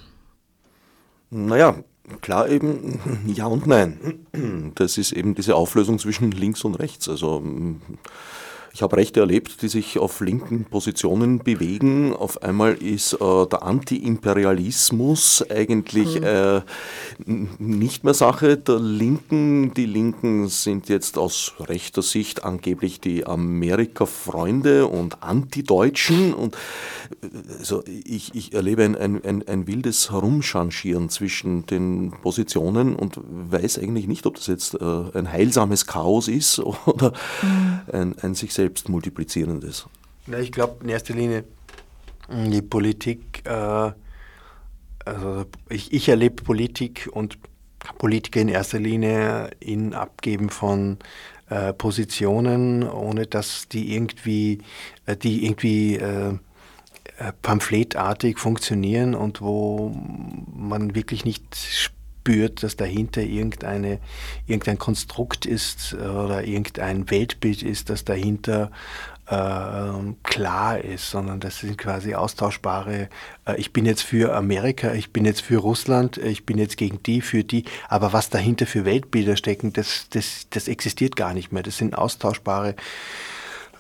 [1.31, 1.77] Naja,
[2.21, 4.19] klar eben ja und nein.
[4.75, 7.09] Das ist eben diese Auflösung zwischen links und rechts.
[7.09, 7.43] Also
[8.75, 12.15] ich habe Rechte erlebt, die sich auf linken Positionen bewegen.
[12.15, 16.25] Auf einmal ist äh, der Anti-Imperialismus eigentlich mhm.
[16.25, 16.61] äh,
[17.59, 19.75] nicht mehr Sache der Linken.
[19.75, 26.33] Die Linken sind jetzt aus rechter Sicht angeblich die Amerika-Freunde und Anti-Deutschen.
[26.33, 26.55] Und
[27.21, 33.79] äh, also ich, ich erlebe ein, ein, ein wildes Herumchangieren zwischen den Positionen und weiß
[33.79, 37.81] eigentlich nicht, ob das jetzt äh, ein heilsames Chaos ist oder mhm.
[37.93, 39.87] ein, ein sich selbst selbst multiplizierendes?
[40.29, 41.45] Ja, ich glaube in erster Linie
[42.29, 43.93] hm, die Politik, äh,
[45.05, 47.39] also ich, ich erlebe Politik und
[47.99, 50.99] Politiker in erster Linie in Abgeben von
[51.51, 54.59] äh, Positionen, ohne dass die irgendwie,
[55.07, 56.35] äh, die irgendwie äh,
[57.19, 59.93] äh, pamphletartig funktionieren und wo
[60.55, 63.99] man wirklich nicht spürt, spürt, dass dahinter irgendeine,
[64.47, 68.71] irgendein Konstrukt ist oder irgendein Weltbild ist, das dahinter
[69.27, 73.09] äh, klar ist, sondern das sind quasi austauschbare,
[73.45, 77.03] äh, ich bin jetzt für Amerika, ich bin jetzt für Russland, ich bin jetzt gegen
[77.03, 81.51] die, für die, aber was dahinter für Weltbilder stecken, das, das, das existiert gar nicht
[81.51, 81.65] mehr.
[81.65, 82.77] Das sind austauschbare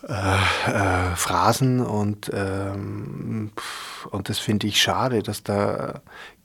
[0.09, 3.53] äh, äh, Phrasen und, ähm,
[4.11, 6.01] und das finde ich schade, dass, da,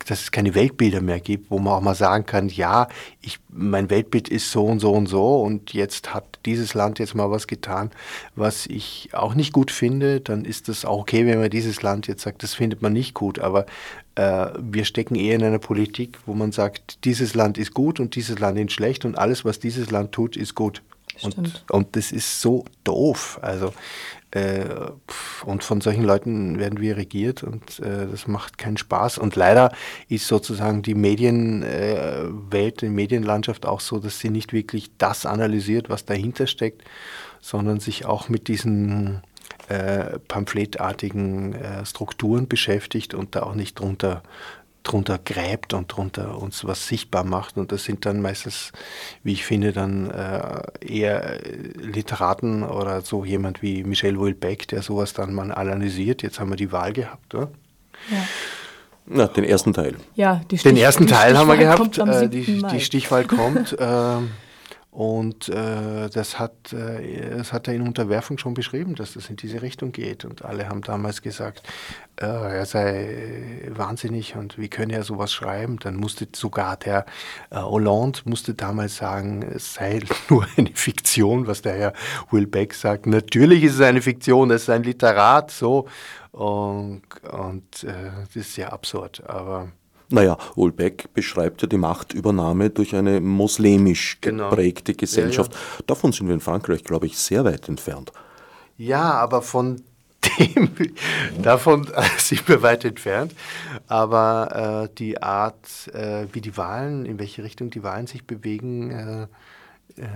[0.05, 2.87] dass es keine Weltbilder mehr gibt, wo man auch mal sagen kann, ja,
[3.19, 7.15] ich, mein Weltbild ist so und so und so und jetzt hat dieses Land jetzt
[7.15, 7.89] mal was getan,
[8.35, 12.05] was ich auch nicht gut finde, dann ist das auch okay, wenn man dieses Land
[12.05, 13.65] jetzt sagt, das findet man nicht gut, aber
[14.13, 18.15] äh, wir stecken eher in einer Politik, wo man sagt, dieses Land ist gut und
[18.15, 20.83] dieses Land ist schlecht und alles, was dieses Land tut, ist gut.
[21.23, 23.39] Und, und das ist so doof.
[23.41, 23.73] Also,
[24.31, 24.65] äh,
[25.45, 29.17] und von solchen Leuten werden wir regiert und äh, das macht keinen Spaß.
[29.17, 29.71] Und leider
[30.09, 35.89] ist sozusagen die Medienwelt, äh, die Medienlandschaft auch so, dass sie nicht wirklich das analysiert,
[35.89, 36.83] was dahinter steckt,
[37.39, 39.21] sondern sich auch mit diesen
[39.69, 44.23] äh, pamphletartigen äh, Strukturen beschäftigt und da auch nicht drunter
[44.87, 47.57] drunter gräbt und drunter uns was sichtbar macht.
[47.57, 48.71] Und das sind dann meistens,
[49.23, 51.39] wie ich finde, dann äh, eher
[51.75, 56.23] Literaten oder so jemand wie Michel Houellebecq, der sowas dann mal analysiert.
[56.23, 57.35] Jetzt haben wir die Wahl gehabt.
[57.35, 57.49] Oder?
[58.09, 58.23] Ja.
[59.05, 59.95] Na, den ersten Teil.
[60.15, 61.97] Ja, Stich, den ersten Teil haben wir gehabt.
[61.97, 63.73] Äh, die, die, Stichwahl kommt.
[63.79, 64.17] Äh,
[64.97, 69.35] und äh, das, hat, äh, das hat er in Unterwerfung schon beschrieben, dass das in
[69.35, 70.25] diese Richtung geht.
[70.25, 71.61] Und alle haben damals gesagt,
[72.19, 75.77] äh, er sei wahnsinnig und wie könne er sowas schreiben?
[75.77, 77.05] Dann musste sogar der
[77.51, 81.93] äh, Hollande musste damals sagen, es sei nur eine Fiktion, was der Herr
[82.31, 83.05] Will Beck sagt.
[83.05, 85.87] Natürlich ist es eine Fiktion, es ist ein Literat, so.
[86.31, 89.67] Und, und äh, das ist sehr absurd, aber
[90.09, 94.49] naja, Ulbeck beschreibt ja die Machtübernahme durch eine moslemisch genau.
[94.49, 95.01] geprägte genau.
[95.01, 95.53] Gesellschaft.
[95.53, 95.83] Ja, ja.
[95.87, 98.11] Davon sind wir in Frankreich, glaube ich, sehr weit entfernt.
[98.77, 99.81] Ja, aber von
[100.39, 100.69] dem,
[101.41, 103.33] davon sind wir weit entfernt.
[103.87, 108.91] Aber äh, die Art, äh, wie die Wahlen, in welche Richtung die Wahlen sich bewegen,
[108.91, 110.07] äh, äh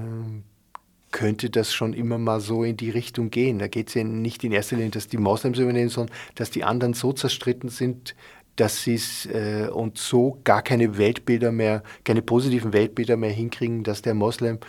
[1.11, 3.59] könnte das schon immer mal so in die Richtung gehen.
[3.59, 6.63] Da geht es ja nicht in erster Linie, dass die Moslems übernehmen, sondern dass die
[6.63, 8.15] anderen so zerstritten sind,
[8.55, 13.83] dass sie es äh, und so gar keine Weltbilder mehr, keine positiven Weltbilder mehr hinkriegen,
[13.83, 14.59] dass der Moslem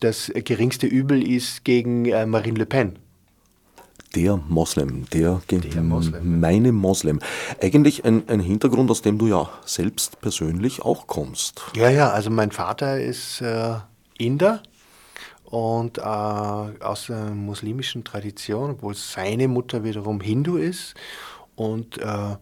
[0.00, 2.98] das geringste Übel ist gegen äh, Marine Le Pen.
[4.14, 6.40] Der Moslem, der, der Moslem.
[6.40, 7.20] meine Moslem.
[7.62, 11.62] Eigentlich ein, ein, Hintergrund, aus dem du ja selbst persönlich auch kommst.
[11.74, 13.76] Ja, ja, also mein Vater ist äh,
[14.18, 14.62] Inder
[15.44, 20.94] und äh, aus der muslimischen Tradition, obwohl seine Mutter wiederum Hindu ist.
[21.56, 22.36] Und äh,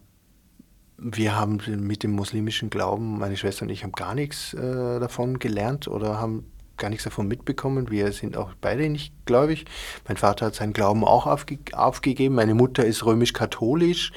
[1.01, 5.39] wir haben mit dem muslimischen Glauben, meine Schwester und ich haben gar nichts äh, davon
[5.39, 6.45] gelernt oder haben
[6.77, 7.89] gar nichts davon mitbekommen.
[7.89, 9.65] Wir sind auch beide nicht gläubig.
[10.07, 12.35] Mein Vater hat seinen Glauben auch aufge aufgegeben.
[12.35, 14.11] Meine Mutter ist römisch-katholisch.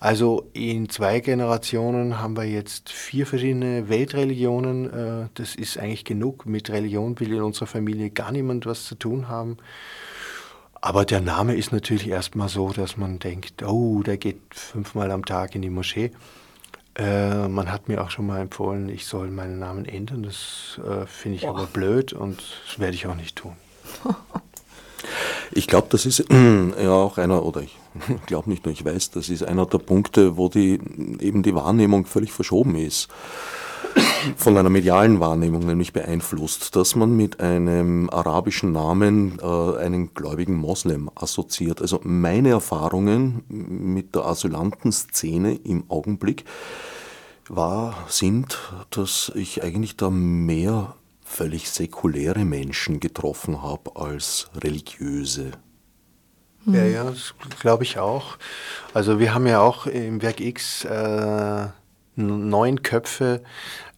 [0.00, 4.90] Also in zwei Generationen haben wir jetzt vier verschiedene Weltreligionen.
[4.92, 6.46] Äh, das ist eigentlich genug.
[6.46, 9.56] Mit Religion will in unserer Familie gar niemand was zu tun haben.
[10.80, 15.24] Aber der Name ist natürlich erstmal so, dass man denkt, oh, der geht fünfmal am
[15.24, 16.12] Tag in die Moschee.
[16.94, 20.22] Äh, man hat mir auch schon mal empfohlen, ich soll meinen Namen ändern.
[20.22, 21.50] Das äh, finde ich Boah.
[21.50, 23.52] aber blöd und das werde ich auch nicht tun.
[25.52, 27.76] Ich glaube, das ist ja auch einer, oder ich
[28.26, 30.80] glaube nicht nur, ich weiß, das ist einer der Punkte, wo die,
[31.20, 33.08] eben die Wahrnehmung völlig verschoben ist.
[34.36, 40.54] Von einer medialen Wahrnehmung nämlich beeinflusst, dass man mit einem arabischen Namen äh, einen gläubigen
[40.54, 41.80] Moslem assoziiert.
[41.80, 46.44] Also meine Erfahrungen mit der Asylantenszene im Augenblick
[47.48, 48.58] war, sind,
[48.90, 55.52] dass ich eigentlich da mehr völlig säkuläre Menschen getroffen habe als religiöse.
[56.66, 58.36] Ja, ja, das glaube ich auch.
[58.92, 61.66] Also wir haben ja auch im Werk X äh,
[62.16, 63.42] neun Köpfe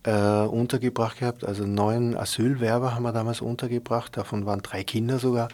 [0.04, 5.48] äh, untergebracht gehabt, also neun Asylwerber haben wir damals untergebracht, davon waren drei Kinder sogar.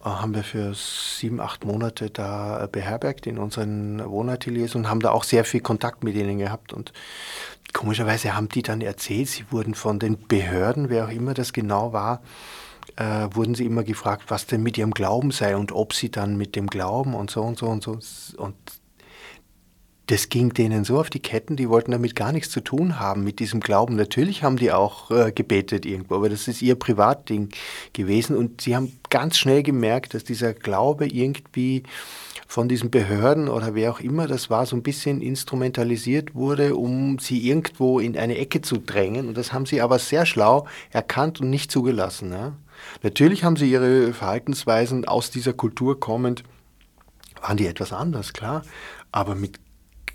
[0.00, 5.10] Äh, haben wir für sieben, acht Monate da beherbergt in unseren Wohnateliers und haben da
[5.10, 6.72] auch sehr viel Kontakt mit ihnen gehabt.
[6.72, 6.92] Und
[7.72, 11.92] komischerweise haben die dann erzählt, sie wurden von den Behörden, wer auch immer das genau
[11.92, 12.22] war,
[12.96, 16.36] äh, wurden sie immer gefragt, was denn mit ihrem Glauben sei und ob sie dann
[16.36, 17.98] mit dem Glauben und so und so und so.
[18.38, 18.54] Und
[20.10, 23.22] das ging denen so auf die Ketten, die wollten damit gar nichts zu tun haben,
[23.22, 23.94] mit diesem Glauben.
[23.94, 27.50] Natürlich haben die auch äh, gebetet irgendwo, aber das ist ihr Privatding
[27.92, 28.36] gewesen.
[28.36, 31.84] Und sie haben ganz schnell gemerkt, dass dieser Glaube irgendwie
[32.48, 37.20] von diesen Behörden oder wer auch immer das war, so ein bisschen instrumentalisiert wurde, um
[37.20, 39.28] sie irgendwo in eine Ecke zu drängen.
[39.28, 42.32] Und das haben sie aber sehr schlau erkannt und nicht zugelassen.
[42.32, 42.56] Ja?
[43.04, 46.42] Natürlich haben sie ihre Verhaltensweisen aus dieser Kultur kommend,
[47.40, 48.64] waren die etwas anders, klar.
[49.12, 49.60] Aber mit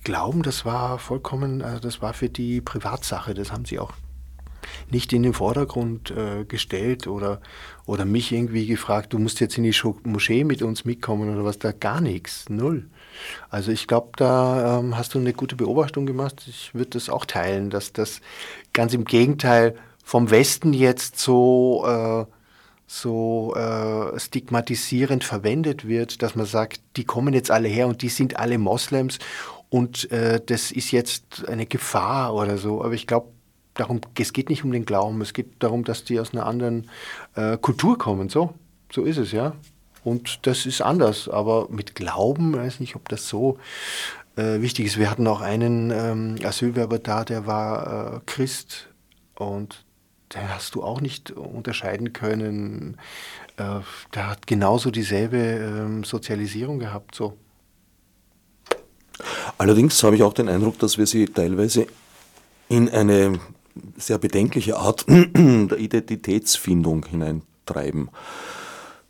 [0.06, 3.34] Glauben, das war vollkommen, also das war für die Privatsache.
[3.34, 3.92] Das haben sie auch
[4.92, 7.42] nicht in den Vordergrund äh, gestellt oder,
[7.88, 11.58] oder mich irgendwie gefragt, du musst jetzt in die Moschee mit uns mitkommen oder was,
[11.58, 12.86] da gar nichts, null.
[13.50, 16.44] Also ich glaube, da ähm, hast du eine gute Beobachtung gemacht.
[16.48, 18.22] Ich würde das auch teilen, dass das
[18.74, 22.26] ganz im Gegenteil vom Westen jetzt so, äh,
[22.86, 28.10] so äh, stigmatisierend verwendet wird, dass man sagt, die kommen jetzt alle her und die
[28.10, 29.18] sind alle Moslems
[29.70, 32.84] und äh, das ist jetzt eine Gefahr oder so.
[32.84, 33.30] Aber ich glaube,
[33.74, 36.90] darum, es geht nicht um den Glauben, es geht darum, dass die aus einer anderen
[37.36, 38.30] äh, Kultur kommen.
[38.30, 38.54] So,
[38.92, 39.54] so ist es, ja.
[40.04, 41.28] Und das ist anders.
[41.28, 43.58] Aber mit Glauben, weiß nicht, ob das so
[44.36, 44.98] äh, wichtig ist.
[44.98, 48.90] Wir hatten auch einen ähm, Asylwerber da, der war äh, Christ
[49.36, 49.86] und
[50.34, 52.98] den hast du auch nicht unterscheiden können.
[53.58, 53.80] Äh,
[54.14, 57.16] der hat genauso dieselbe ähm, Sozialisierung gehabt.
[57.16, 57.38] So.
[59.58, 61.88] Allerdings habe ich auch den Eindruck, dass wir sie teilweise
[62.70, 63.40] in eine
[63.98, 68.10] sehr bedenkliche Art der Identitätsfindung hineintreiben.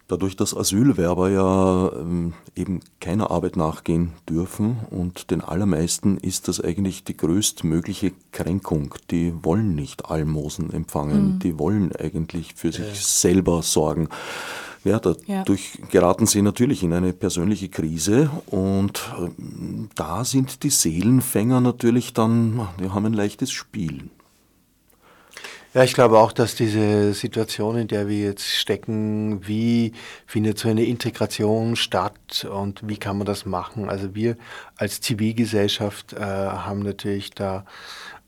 [0.07, 6.61] Dadurch, dass Asylwerber ja ähm, eben keiner Arbeit nachgehen dürfen und den allermeisten ist das
[6.61, 8.93] eigentlich die größtmögliche Kränkung.
[9.09, 11.39] Die wollen nicht Almosen empfangen, mhm.
[11.39, 14.09] die wollen eigentlich für sich selber sorgen.
[14.85, 15.87] Ja, dadurch ja.
[15.89, 22.67] geraten sie natürlich in eine persönliche Krise und ähm, da sind die Seelenfänger natürlich dann,
[22.79, 24.11] die haben ein leichtes Spiel.
[25.73, 29.91] Ja, ich glaube auch, dass diese Situation, in der wir jetzt stecken, wie
[30.27, 33.89] findet so eine Integration statt und wie kann man das machen?
[33.89, 34.37] Also wir
[34.77, 37.65] als Zivilgesellschaft äh, haben natürlich da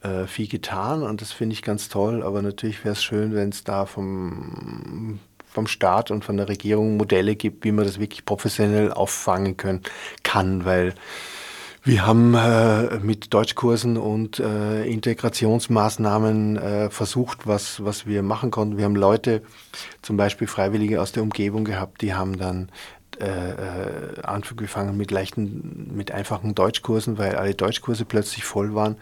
[0.02, 3.50] äh, viel getan und das finde ich ganz toll, aber natürlich wäre es schön, wenn
[3.50, 5.20] es da vom
[5.58, 9.82] vom Staat und von der Regierung Modelle gibt, wie man das wirklich professionell auffangen können,
[10.22, 10.94] kann, weil
[11.84, 18.78] Wir haben äh, mit Deutschkursen und äh, Integrationsmaßnahmen äh, versucht, was, was wir machen konnten.
[18.78, 19.42] Wir haben Leute,
[20.02, 22.70] zum Beispiel Freiwillige aus der Umgebung gehabt, die haben dann
[23.20, 28.98] äh, äh, angefangen mit leichten, mit einfachen Deutschkursen, weil alle Deutschkurse plötzlich voll waren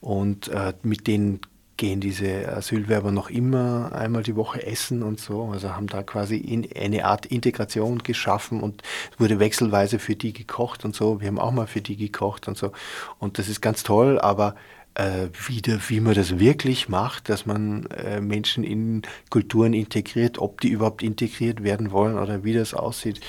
[0.00, 1.40] und äh, mit denen
[1.80, 5.44] gehen diese Asylwerber noch immer einmal die Woche essen und so.
[5.46, 8.82] Also haben da quasi in, eine Art Integration geschaffen und
[9.16, 11.22] wurde wechselweise für die gekocht und so.
[11.22, 12.72] Wir haben auch mal für die gekocht und so.
[13.18, 14.56] Und das ist ganz toll, aber
[14.94, 20.60] äh, wieder, wie man das wirklich macht, dass man äh, Menschen in Kulturen integriert, ob
[20.60, 23.20] die überhaupt integriert werden wollen oder wie das aussieht,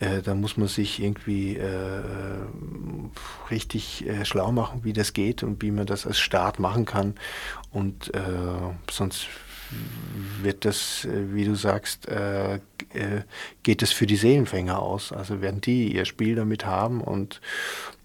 [0.00, 2.02] äh, da muss man sich irgendwie äh,
[3.50, 7.14] richtig äh, schlau machen, wie das geht und wie man das als Staat machen kann.
[7.72, 8.20] Und äh,
[8.90, 9.26] sonst
[10.42, 12.06] wird das, wie du sagst,
[13.62, 15.12] geht es für die Seelenfänger aus.
[15.12, 17.40] Also werden die ihr Spiel damit haben und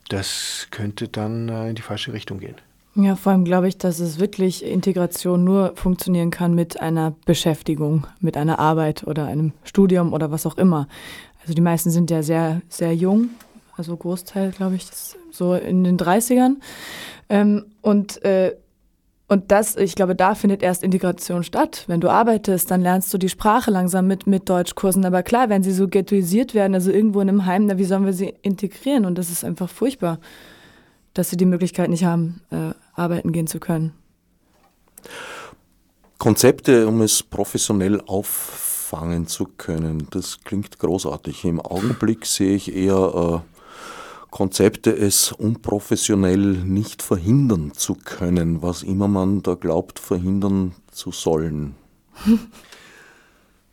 [0.08, 2.56] das könnte dann in die falsche Richtung gehen.
[3.00, 8.08] Ja, vor allem glaube ich, dass es wirklich Integration nur funktionieren kann mit einer Beschäftigung,
[8.20, 10.88] mit einer Arbeit oder einem Studium oder was auch immer.
[11.42, 13.30] Also die meisten sind ja sehr, sehr jung,
[13.78, 14.88] also Großteil, glaube ich,
[15.30, 16.56] so in den 30ern.
[17.30, 18.56] Ähm, und, äh,
[19.28, 21.84] und das, ich glaube, da findet erst Integration statt.
[21.88, 25.06] Wenn du arbeitest, dann lernst du die Sprache langsam mit, mit Deutschkursen.
[25.06, 28.06] Aber klar, wenn sie so ghettoisiert werden, also irgendwo in einem Heim, na, wie sollen
[28.06, 29.06] wir sie integrieren?
[29.06, 30.20] Und das ist einfach furchtbar
[31.18, 33.94] dass sie die Möglichkeit nicht haben, äh, arbeiten gehen zu können.
[36.18, 41.46] Konzepte, um es professionell auffangen zu können, das klingt großartig.
[41.46, 43.57] Im Augenblick sehe ich eher äh,
[44.38, 51.74] Konzepte, es unprofessionell nicht verhindern zu können, was immer man da glaubt, verhindern zu sollen.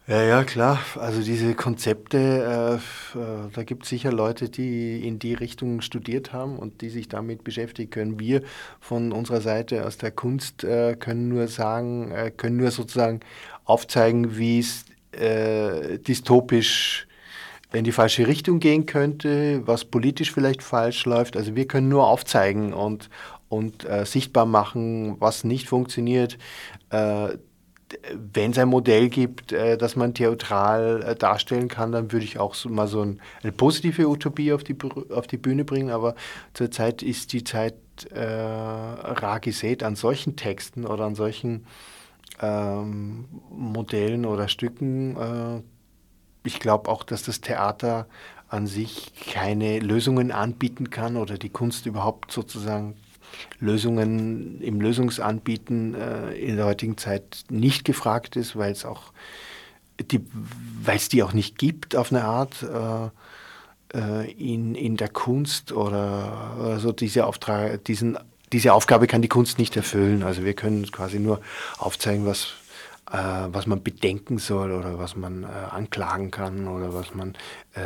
[0.06, 0.80] Ja, ja, klar.
[1.00, 6.34] Also diese Konzepte, äh, äh, da gibt es sicher Leute, die in die Richtung studiert
[6.34, 8.20] haben und die sich damit beschäftigen können.
[8.20, 8.42] Wir
[8.80, 13.20] von unserer Seite aus der Kunst äh, können nur sagen, äh, können nur sozusagen
[13.64, 17.06] aufzeigen, wie es äh, dystopisch
[17.74, 21.36] in die falsche Richtung gehen könnte, was politisch vielleicht falsch läuft.
[21.36, 23.10] Also wir können nur aufzeigen und,
[23.48, 26.38] und äh, sichtbar machen, was nicht funktioniert
[28.32, 32.38] wenn es ein Modell gibt, äh, das man theatral äh, darstellen kann, dann würde ich
[32.38, 34.76] auch so, mal so ein, eine positive Utopie auf die,
[35.10, 35.90] auf die Bühne bringen.
[35.90, 36.14] Aber
[36.52, 37.74] zurzeit ist die Zeit
[38.10, 41.66] äh, rar gesät an solchen Texten oder an solchen
[42.40, 45.16] ähm, Modellen oder Stücken.
[46.44, 48.06] Ich glaube auch, dass das Theater
[48.48, 52.94] an sich keine Lösungen anbieten kann oder die Kunst überhaupt sozusagen
[53.58, 59.12] Lösungen im Lösungsanbieten äh, in der heutigen Zeit nicht gefragt ist, weil es auch
[60.00, 60.20] die,
[60.82, 66.56] weil die auch nicht gibt auf eine Art äh, äh, in, in der Kunst oder,
[66.58, 68.18] oder so diese Auftrag, diesen,
[68.52, 70.22] diese Aufgabe kann die Kunst nicht erfüllen.
[70.22, 71.40] Also wir können quasi nur
[71.78, 72.54] aufzeigen, was
[73.14, 77.34] äh, was man bedenken soll oder was man äh, anklagen kann oder was man,
[77.74, 77.80] äh,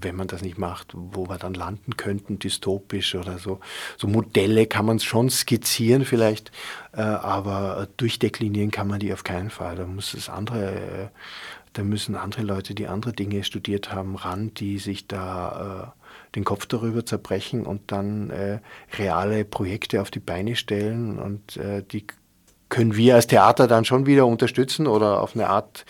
[0.00, 3.60] wenn man das nicht macht, wo wir dann landen könnten, dystopisch oder so.
[3.98, 6.52] So Modelle kann man schon skizzieren vielleicht,
[6.92, 9.76] äh, aber durchdeklinieren kann man die auf keinen Fall.
[9.76, 11.08] Da muss es andere äh,
[11.74, 16.44] da müssen andere Leute, die andere Dinge studiert haben, ran, die sich da äh, den
[16.44, 18.60] Kopf darüber zerbrechen und dann äh,
[18.98, 22.06] reale Projekte auf die Beine stellen und äh, die
[22.72, 25.84] können wir als Theater dann schon wieder unterstützen oder auf eine Art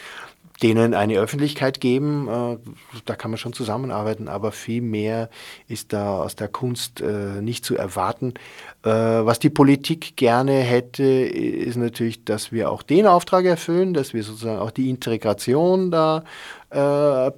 [0.64, 2.28] denen eine Öffentlichkeit geben.
[2.28, 2.58] Äh,
[3.04, 5.30] da kann man schon zusammenarbeiten, aber viel mehr
[5.68, 8.34] ist da aus der Kunst äh, nicht zu erwarten.
[8.82, 14.12] Äh, was die Politik gerne hätte, ist natürlich, dass wir auch den Auftrag erfüllen, dass
[14.12, 16.24] wir sozusagen auch die Integration da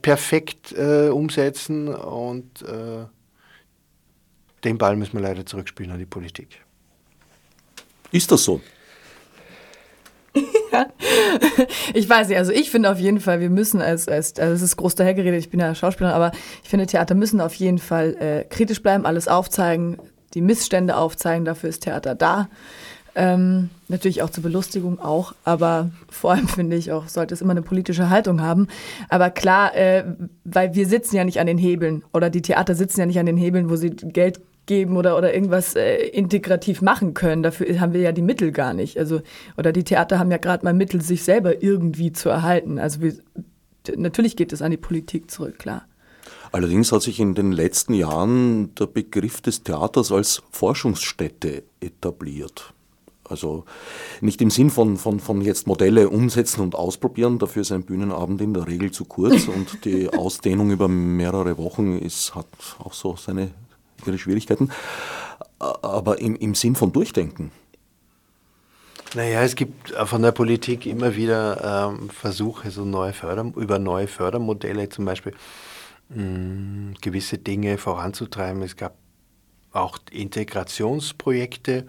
[0.02, 2.64] perfekt umsetzen und
[4.62, 6.60] den Ball müssen wir leider zurückspielen an die Politik.
[8.12, 8.60] Ist das so?
[11.94, 14.62] ich weiß nicht, also ich finde auf jeden Fall, wir müssen als, als also es
[14.62, 18.16] ist groß dahergeredet, ich bin ja Schauspielerin, aber ich finde, Theater müssen auf jeden Fall
[18.18, 19.98] äh, kritisch bleiben, alles aufzeigen,
[20.34, 22.48] die Missstände aufzeigen, dafür ist Theater da.
[23.16, 27.52] Ähm, natürlich auch zur Belustigung auch, aber vor allem finde ich auch, sollte es immer
[27.52, 28.66] eine politische Haltung haben.
[29.08, 30.04] Aber klar, äh,
[30.44, 33.26] weil wir sitzen ja nicht an den Hebeln oder die Theater sitzen ja nicht an
[33.26, 37.42] den Hebeln, wo sie Geld geben oder, oder irgendwas äh, integrativ machen können.
[37.42, 38.98] Dafür haben wir ja die Mittel gar nicht.
[38.98, 39.20] Also,
[39.56, 42.78] oder die Theater haben ja gerade mal Mittel, sich selber irgendwie zu erhalten.
[42.78, 43.14] Also wir,
[43.96, 45.86] natürlich geht es an die Politik zurück, klar.
[46.52, 52.72] Allerdings hat sich in den letzten Jahren der Begriff des Theaters als Forschungsstätte etabliert.
[53.28, 53.64] Also
[54.20, 58.40] nicht im Sinn von, von, von jetzt Modelle umsetzen und ausprobieren, dafür ist ein Bühnenabend
[58.42, 62.46] in der Regel zu kurz und die Ausdehnung über mehrere Wochen ist, hat
[62.78, 63.50] auch so seine
[64.06, 64.70] ihre Schwierigkeiten,
[65.58, 67.50] aber im, im Sinn von Durchdenken.
[69.14, 74.08] Naja, es gibt von der Politik immer wieder ähm, Versuche, so neue Förder über neue
[74.08, 75.34] Fördermodelle zum Beispiel
[76.08, 78.62] mh, mm, gewisse Dinge voranzutreiben.
[78.62, 78.96] Es gab
[79.72, 81.86] auch Integrationsprojekte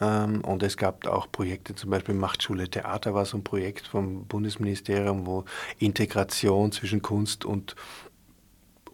[0.00, 4.26] ähm, und es gab auch Projekte, zum Beispiel Machtschule Theater war so ein Projekt vom
[4.26, 5.44] Bundesministerium, wo
[5.78, 7.74] Integration zwischen Kunst und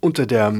[0.01, 0.53] unter der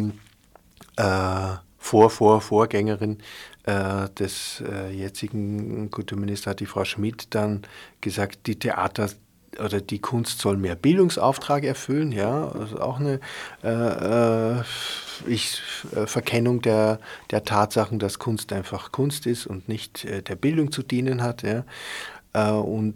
[0.97, 3.19] äh, Vor, Vor, Vorgängerin
[3.63, 7.63] äh, des äh, jetzigen Kulturministers hat die Frau Schmidt dann
[8.01, 9.09] gesagt, die Theater
[9.65, 13.21] oder die Kunst soll mehr Bildungsauftrag erfüllen, ja, also auch eine
[13.63, 14.63] äh, äh
[15.27, 15.63] ich,
[15.95, 16.99] äh, Verkennung der,
[17.31, 21.43] der Tatsachen, dass Kunst einfach Kunst ist und nicht äh, der Bildung zu dienen hat,
[21.43, 21.65] ja.
[22.35, 22.95] Und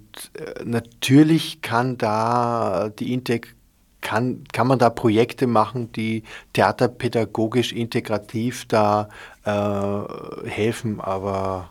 [0.62, 3.54] natürlich kann da die Integ
[4.00, 9.08] kann, kann man da Projekte machen, die theaterpädagogisch integrativ da
[9.44, 11.70] äh, helfen, aber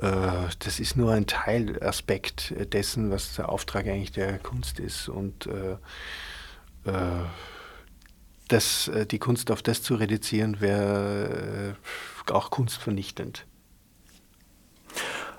[0.00, 0.08] äh,
[0.58, 5.08] das ist nur ein Teilaspekt dessen, was der Auftrag eigentlich der Kunst ist.
[5.08, 5.72] Und äh,
[6.90, 7.24] äh
[8.48, 11.74] das, äh, die Kunst auf das zu reduzieren, wäre
[12.28, 13.46] äh, auch kunstvernichtend.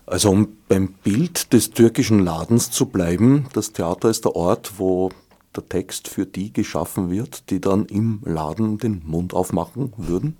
[0.08, 5.12] Also um beim Bild des türkischen Ladens zu bleiben, das Theater ist der Ort, wo
[5.56, 10.38] der Text für die geschaffen wird, die dann im Laden den Mund aufmachen würden?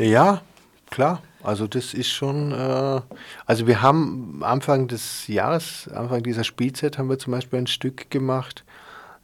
[0.00, 0.42] ja,
[0.90, 1.22] klar.
[1.42, 3.00] Also das ist schon, äh,
[3.44, 8.10] also wir haben Anfang des Jahres, Anfang dieser Spielzeit haben wir zum Beispiel ein Stück
[8.10, 8.64] gemacht,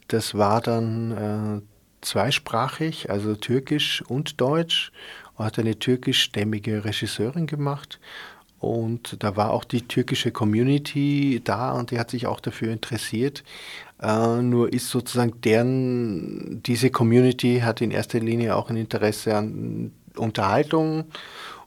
[0.06, 1.62] das war dann äh,
[2.00, 4.92] zweisprachig, also türkisch und deutsch,
[5.34, 7.98] und hat eine türkischstämmige Regisseurin gemacht
[8.62, 13.42] und da war auch die türkische Community da und die hat sich auch dafür interessiert.
[14.00, 19.90] Äh, nur ist sozusagen deren, diese Community hat in erster Linie auch ein Interesse an
[20.16, 21.06] Unterhaltung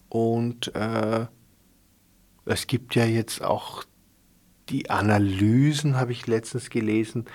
[0.08, 1.26] und äh,
[2.46, 3.84] es gibt ja jetzt auch
[4.70, 7.26] die Analysen, habe ich letztens gelesen,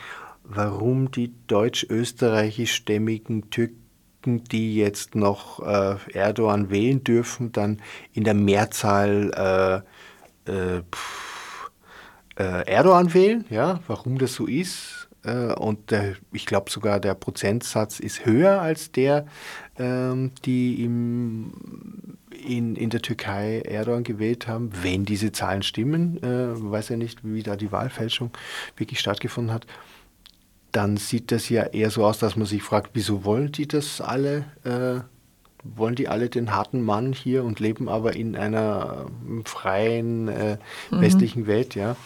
[0.43, 3.80] warum die deutsch-österreichischstämmigen Türken
[4.25, 7.81] die jetzt noch äh, Erdogan wählen dürfen, dann
[8.12, 9.83] in der Mehrzahl
[10.47, 11.71] äh, äh, pff,
[12.39, 13.45] äh, Erdogan wählen.
[13.51, 15.09] Ja, warum das so ist.
[15.23, 19.27] Äh, und der, ich glaube sogar der Prozentsatz ist höher als der,
[19.79, 21.53] ähm, die im,
[22.31, 26.23] in, in der Türkei Erdogan gewählt haben, wenn diese Zahlen stimmen.
[26.23, 28.31] Äh, weiß ja nicht, wie da die Wahlfälschung
[28.77, 29.66] wirklich stattgefunden hat
[30.73, 34.01] dann sieht das ja eher so aus, dass man sich fragt, wieso wollen die das
[34.01, 34.45] alle?
[34.64, 35.01] Äh,
[35.62, 40.57] wollen die alle den harten Mann hier und leben aber in einer äh, freien äh,
[40.91, 41.01] mhm.
[41.01, 41.97] westlichen Welt, ja?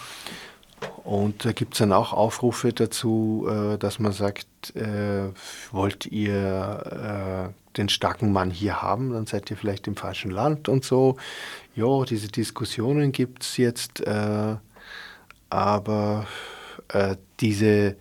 [1.02, 5.30] Und da gibt es dann auch Aufrufe dazu, äh, dass man sagt, äh,
[5.72, 10.68] wollt ihr äh, den starken Mann hier haben, dann seid ihr vielleicht im falschen Land
[10.68, 11.16] und so.
[11.74, 14.04] Ja, diese Diskussionen gibt es jetzt,
[15.50, 16.26] aber
[17.40, 17.96] diese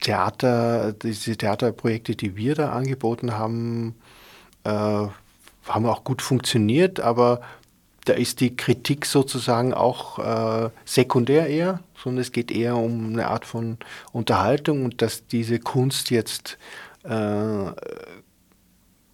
[0.00, 3.94] Theater, diese Theaterprojekte, die wir da angeboten haben,
[4.64, 7.40] äh, haben auch gut funktioniert, aber
[8.06, 13.28] da ist die Kritik sozusagen auch äh, sekundär eher, sondern es geht eher um eine
[13.28, 13.76] Art von
[14.12, 16.58] Unterhaltung und dass diese Kunst jetzt
[17.04, 17.72] äh,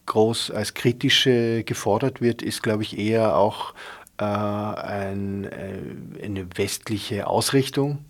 [0.07, 3.75] groß als kritische gefordert wird, ist, glaube ich, eher auch
[4.19, 8.05] äh, ein, äh, eine westliche Ausrichtung.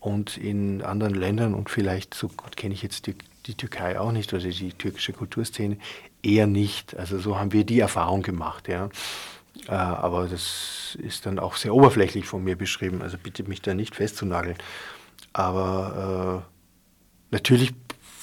[0.00, 4.12] Und in anderen Ländern, und vielleicht so gut kenne ich jetzt die, die Türkei auch
[4.12, 5.78] nicht oder die türkische Kulturszene,
[6.22, 6.96] eher nicht.
[6.96, 8.90] Also so haben wir die Erfahrung gemacht, ja.
[9.66, 13.74] Äh, aber das ist dann auch sehr oberflächlich von mir beschrieben, also bitte mich da
[13.74, 14.56] nicht festzunageln.
[15.32, 17.74] Aber äh, natürlich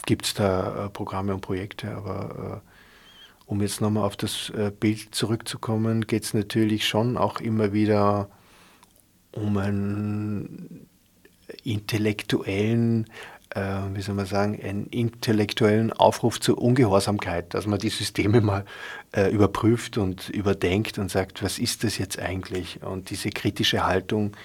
[0.06, 2.70] gibt es da äh, Programme und Projekte, aber äh,
[3.46, 8.30] um jetzt nochmal auf das äh, Bild zurückzukommen, geht es natürlich schon auch immer wieder
[9.32, 10.88] um ein
[11.64, 13.06] intellektuellen,
[13.50, 13.62] äh,
[13.94, 18.66] wie soll man sagen, einen intellektuellen Aufruf zur Ungehorsamkeit, dass man die Systeme mal
[19.16, 22.82] äh, überprüft und überdenkt und sagt, was ist das jetzt eigentlich?
[22.84, 24.36] Und diese kritische Haltung,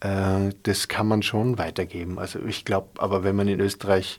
[0.00, 2.18] äh, das kann man schon weitergeben.
[2.18, 4.18] Also ich glaube, aber wenn man in Österreich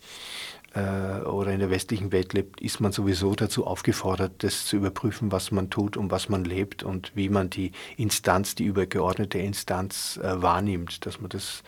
[0.76, 5.32] äh, oder in der westlichen Welt lebt, ist man sowieso dazu aufgefordert, das zu überprüfen,
[5.32, 10.20] was man tut und was man lebt und wie man die Instanz, die übergeordnete Instanz
[10.22, 11.64] äh, wahrnimmt, dass man das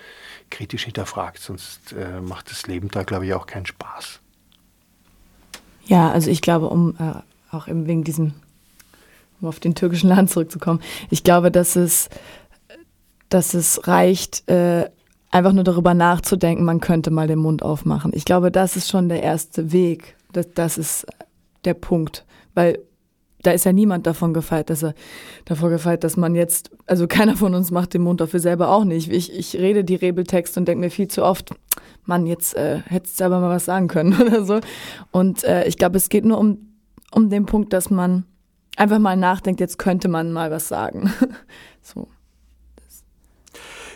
[0.49, 4.19] kritisch hinterfragt, sonst äh, macht das Leben da, glaube ich, auch keinen Spaß.
[5.85, 8.33] Ja, also ich glaube, um äh, auch eben wegen diesem,
[9.41, 12.09] um auf den türkischen Land zurückzukommen, ich glaube, dass es,
[13.29, 14.89] dass es reicht, äh,
[15.31, 18.11] einfach nur darüber nachzudenken, man könnte mal den Mund aufmachen.
[18.13, 20.15] Ich glaube, das ist schon der erste Weg.
[20.33, 21.05] Das, das ist
[21.65, 22.79] der Punkt, weil
[23.43, 24.93] da ist ja niemand davon gefeit, dass er
[25.45, 28.83] davor gefeit, dass man jetzt, also keiner von uns macht den Mund dafür selber auch
[28.83, 29.11] nicht.
[29.11, 31.55] Ich, ich rede die Rebeltexte und denke mir viel zu oft,
[32.05, 34.59] Mann, jetzt äh, hättest du aber mal was sagen können oder so.
[35.11, 36.75] Und äh, ich glaube, es geht nur um,
[37.11, 38.25] um den Punkt, dass man
[38.77, 41.11] einfach mal nachdenkt, jetzt könnte man mal was sagen.
[41.81, 42.07] so.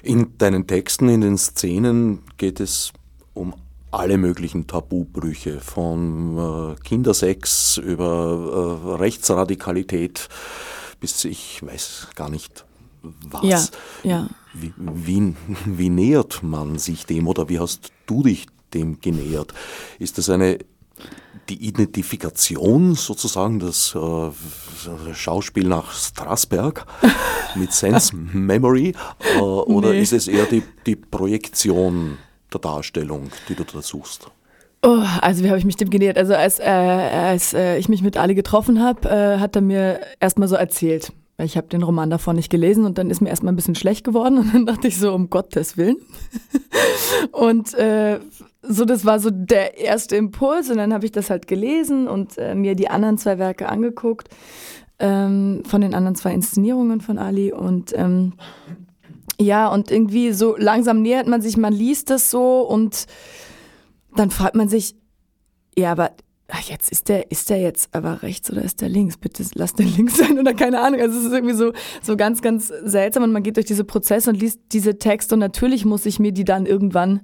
[0.05, 2.93] In deinen Texten, in den Szenen geht es
[3.33, 3.53] um
[3.91, 10.29] alle möglichen Tabubrüche, von äh, Kindersex über äh, Rechtsradikalität
[11.05, 12.65] bis ich weiß gar nicht
[13.29, 13.71] was.
[14.03, 14.29] Ja, ja.
[14.53, 15.35] Wie, wie,
[15.65, 19.53] wie nähert man sich dem oder wie hast du dich dem genähert?
[19.99, 20.59] Ist das eine
[21.49, 26.85] die Identifikation sozusagen, das äh, Schauspiel nach Strasberg
[27.55, 28.93] mit Sense Memory
[29.37, 30.01] äh, oder nee.
[30.01, 32.17] ist es eher die, die Projektion
[32.51, 34.29] der Darstellung, die du da suchst?
[34.83, 36.17] Oh, also wie habe ich mich dem genähert?
[36.17, 39.99] Also als, äh, als äh, ich mich mit Ali getroffen habe, äh, hat er mir
[40.19, 41.11] erstmal so erzählt.
[41.37, 44.05] Ich habe den Roman davon nicht gelesen und dann ist mir erstmal ein bisschen schlecht
[44.05, 45.97] geworden und dann dachte ich so, um Gottes Willen.
[47.31, 48.19] und äh,
[48.61, 52.37] so, das war so der erste Impuls und dann habe ich das halt gelesen und
[52.37, 54.29] äh, mir die anderen zwei Werke angeguckt,
[54.99, 58.33] ähm, von den anderen zwei Inszenierungen von Ali und ähm,
[59.37, 63.07] ja, und irgendwie so langsam nähert man sich, man liest das so und
[64.15, 64.95] dann fragt man sich,
[65.77, 66.11] ja, aber
[66.47, 69.17] ach, jetzt ist der, ist der jetzt aber rechts oder ist der links?
[69.17, 71.01] Bitte lass den links sein oder keine Ahnung.
[71.01, 74.29] Also es ist irgendwie so, so ganz, ganz seltsam und man geht durch diese Prozesse
[74.29, 77.21] und liest diese Texte und natürlich muss ich mir die dann irgendwann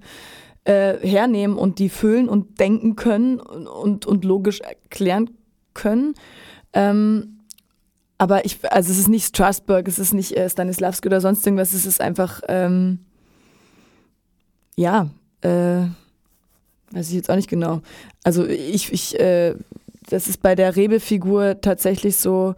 [0.63, 5.29] äh, hernehmen und die füllen und denken können und, und, und logisch erklären
[5.73, 6.13] können.
[6.73, 7.39] Ähm,
[8.17, 11.73] aber ich, also es ist nicht Strasbourg, es ist nicht äh, Stanislavski oder sonst irgendwas,
[11.73, 12.99] es ist einfach, ähm,
[14.75, 15.09] ja,
[15.41, 15.85] äh,
[16.91, 17.81] weiß ich jetzt auch nicht genau.
[18.23, 19.55] Also ich, ich, äh,
[20.09, 22.55] das ist bei der Rebefigur tatsächlich so,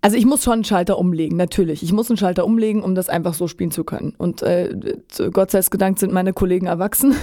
[0.00, 1.82] also ich muss schon einen Schalter umlegen, natürlich.
[1.82, 4.14] Ich muss einen Schalter umlegen, um das einfach so spielen zu können.
[4.16, 4.74] Und äh,
[5.32, 7.14] Gott sei Dank sind meine Kollegen erwachsen.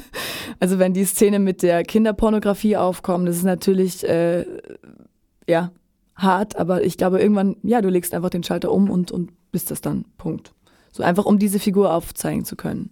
[0.60, 4.46] also wenn die Szene mit der Kinderpornografie aufkommt, das ist natürlich, äh,
[5.46, 5.70] ja,
[6.16, 9.70] hart, aber ich glaube irgendwann, ja, du legst einfach den Schalter um und, und bist
[9.70, 10.04] das dann.
[10.16, 10.54] Punkt.
[10.92, 12.90] So einfach, um diese Figur aufzeigen zu können.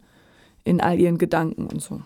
[0.65, 2.03] In all ihren Gedanken und so.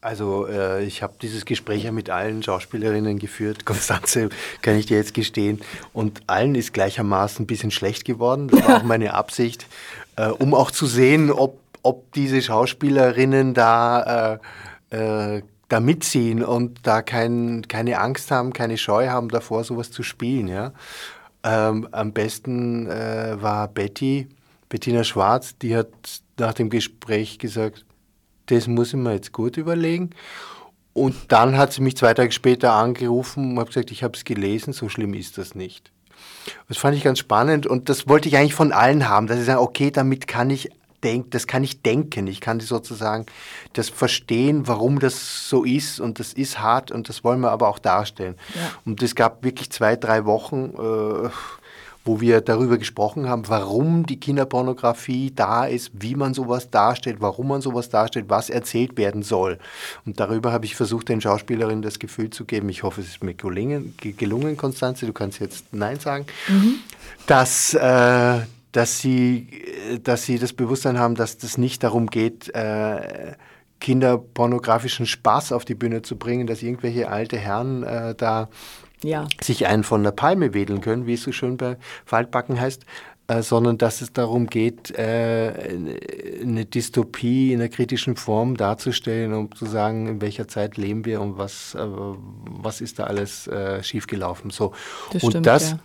[0.00, 4.28] Also äh, ich habe dieses Gespräch ja mit allen Schauspielerinnen geführt, Konstanze
[4.62, 5.60] kann ich dir jetzt gestehen,
[5.92, 8.48] und allen ist gleichermaßen ein bisschen schlecht geworden.
[8.48, 9.66] Das war auch meine Absicht,
[10.16, 14.38] äh, um auch zu sehen, ob, ob diese Schauspielerinnen da
[14.90, 19.90] äh, äh da mitziehen und da kein, keine Angst haben, keine Scheu haben davor, sowas
[19.90, 20.48] zu spielen.
[20.48, 20.72] Ja?
[21.44, 24.28] Ähm, am besten äh, war Betty,
[24.68, 25.88] Bettina Schwarz, die hat
[26.38, 27.84] nach dem Gespräch gesagt,
[28.46, 30.10] das muss ich mir jetzt gut überlegen.
[30.92, 34.24] Und dann hat sie mich zwei Tage später angerufen und hat gesagt, ich habe es
[34.24, 35.92] gelesen, so schlimm ist das nicht.
[36.66, 39.44] Das fand ich ganz spannend und das wollte ich eigentlich von allen haben, dass ich
[39.44, 40.70] sage, okay, damit kann ich
[41.04, 42.26] denk, das kann ich denken.
[42.26, 43.26] Ich kann sozusagen
[43.72, 47.68] das verstehen, warum das so ist und das ist hart und das wollen wir aber
[47.68, 48.34] auch darstellen.
[48.54, 48.60] Ja.
[48.84, 51.28] Und es gab wirklich zwei, drei Wochen, äh,
[52.08, 57.48] wo wir darüber gesprochen haben, warum die Kinderpornografie da ist, wie man sowas darstellt, warum
[57.48, 59.58] man sowas darstellt, was erzählt werden soll.
[60.06, 63.22] Und darüber habe ich versucht, den Schauspielerinnen das Gefühl zu geben, ich hoffe, es ist
[63.22, 66.76] mir gelungen, gelungen Konstanze, du kannst jetzt Nein sagen, mhm.
[67.26, 68.38] dass, äh,
[68.72, 69.46] dass sie,
[70.02, 73.34] dass sie das Bewusstsein haben, dass das nicht darum geht, äh,
[73.80, 78.48] kinderpornografischen Spaß auf die Bühne zu bringen, dass irgendwelche alte Herren äh, da
[79.02, 79.26] ja.
[79.42, 82.84] sich einen von der Palme wedeln können, wie es so schön bei Faltbacken heißt,
[83.28, 85.52] äh, sondern dass es darum geht, äh,
[86.42, 91.20] eine Dystopie in einer kritischen Form darzustellen, um zu sagen, in welcher Zeit leben wir
[91.20, 94.50] und was, äh, was ist da alles äh, schiefgelaufen.
[94.50, 94.72] So.
[95.12, 95.78] Das und stimmt, das ja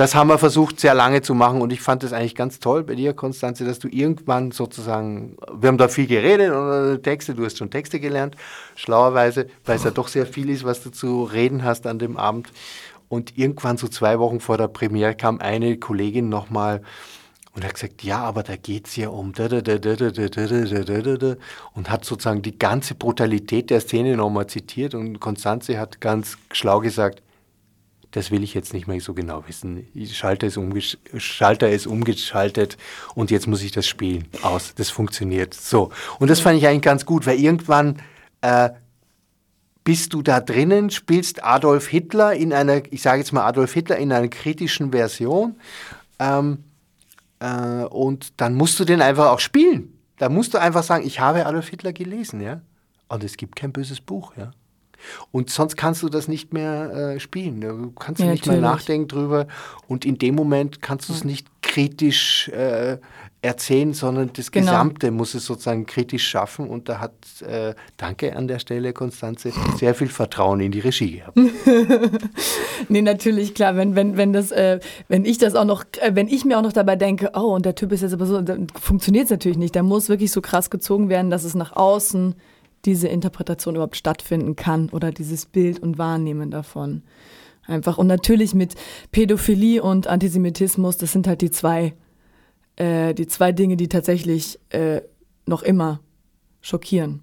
[0.00, 2.84] das haben wir versucht sehr lange zu machen und ich fand das eigentlich ganz toll
[2.84, 7.44] bei dir, Konstanze, dass du irgendwann sozusagen, wir haben da viel geredet und Texte, du
[7.44, 8.34] hast schon Texte gelernt,
[8.76, 12.16] schlauerweise, weil es ja doch sehr viel ist, was du zu reden hast an dem
[12.16, 12.50] Abend.
[13.10, 16.80] Und irgendwann so zwei Wochen vor der Premiere kam eine Kollegin nochmal
[17.54, 19.34] und hat gesagt, ja, aber da geht es ja um
[21.74, 26.80] und hat sozusagen die ganze Brutalität der Szene nochmal zitiert und Konstanze hat ganz schlau
[26.80, 27.20] gesagt,
[28.10, 29.86] das will ich jetzt nicht mehr so genau wissen.
[30.10, 30.58] Schalter ist,
[31.18, 32.76] Schalter ist umgeschaltet
[33.14, 34.26] und jetzt muss ich das spielen.
[34.42, 34.74] Aus.
[34.74, 35.54] Das funktioniert.
[35.54, 35.90] So.
[36.18, 38.02] Und das fand ich eigentlich ganz gut, weil irgendwann
[38.40, 38.70] äh,
[39.84, 43.96] bist du da drinnen, spielst Adolf Hitler in einer, ich sage jetzt mal Adolf Hitler
[43.96, 45.56] in einer kritischen Version
[46.18, 46.64] ähm,
[47.38, 49.96] äh, und dann musst du den einfach auch spielen.
[50.18, 52.60] Da musst du einfach sagen, ich habe Adolf Hitler gelesen, ja.
[53.08, 54.50] Und es gibt kein böses Buch, ja.
[55.30, 57.60] Und sonst kannst du das nicht mehr äh, spielen.
[57.60, 58.60] Du kannst ja, nicht natürlich.
[58.60, 59.46] mehr nachdenken drüber.
[59.88, 62.98] Und in dem Moment kannst du es nicht kritisch äh,
[63.42, 64.66] erzählen, sondern das genau.
[64.66, 66.68] Gesamte muss es sozusagen kritisch schaffen.
[66.68, 71.18] Und da hat, äh, danke an der Stelle, Konstanze, sehr viel Vertrauen in die Regie
[71.18, 71.38] gehabt.
[72.88, 76.28] nee, natürlich, klar, wenn, wenn, wenn, das, äh, wenn ich das auch noch, äh, wenn
[76.28, 78.66] ich mir auch noch dabei denke, oh, und der Typ ist jetzt aber so, dann
[78.68, 79.74] funktioniert es natürlich nicht.
[79.74, 82.34] Da muss wirklich so krass gezogen werden, dass es nach außen
[82.84, 87.02] diese Interpretation überhaupt stattfinden kann oder dieses Bild und Wahrnehmen davon.
[87.66, 87.98] Einfach.
[87.98, 88.74] Und natürlich mit
[89.12, 91.94] Pädophilie und Antisemitismus, das sind halt die zwei
[92.80, 95.02] äh, die zwei Dinge, die tatsächlich äh,
[95.44, 96.00] noch immer
[96.62, 97.20] schockieren,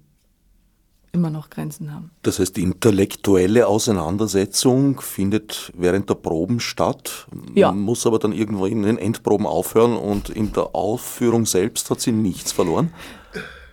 [1.12, 2.12] immer noch Grenzen haben.
[2.22, 7.72] Das heißt, die intellektuelle Auseinandersetzung findet während der Proben statt, ja.
[7.72, 12.12] muss aber dann irgendwo in den Endproben aufhören und in der Aufführung selbst hat sie
[12.12, 12.92] nichts verloren.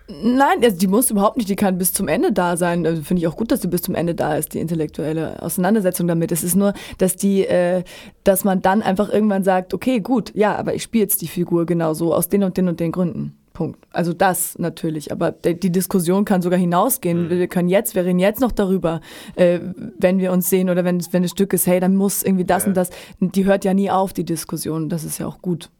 [0.08, 2.86] Nein, also die muss überhaupt nicht, die kann bis zum Ende da sein.
[2.86, 6.06] Also Finde ich auch gut, dass sie bis zum Ende da ist, die intellektuelle Auseinandersetzung
[6.06, 6.30] damit.
[6.30, 7.82] Es ist nur, dass die, äh,
[8.22, 11.66] dass man dann einfach irgendwann sagt, okay, gut, ja, aber ich spiele jetzt die Figur
[11.66, 13.36] genauso aus den und den und den Gründen.
[13.52, 13.78] Punkt.
[13.90, 17.24] Also das natürlich, aber die Diskussion kann sogar hinausgehen.
[17.24, 17.30] Mhm.
[17.30, 19.00] Wir können jetzt, wir reden jetzt noch darüber,
[19.34, 19.60] äh,
[19.98, 22.64] wenn wir uns sehen oder wenn, wenn ein Stück ist, hey, dann muss irgendwie das
[22.64, 22.68] ja.
[22.68, 22.90] und das.
[23.18, 24.90] Die hört ja nie auf, die Diskussion.
[24.90, 25.70] Das ist ja auch gut.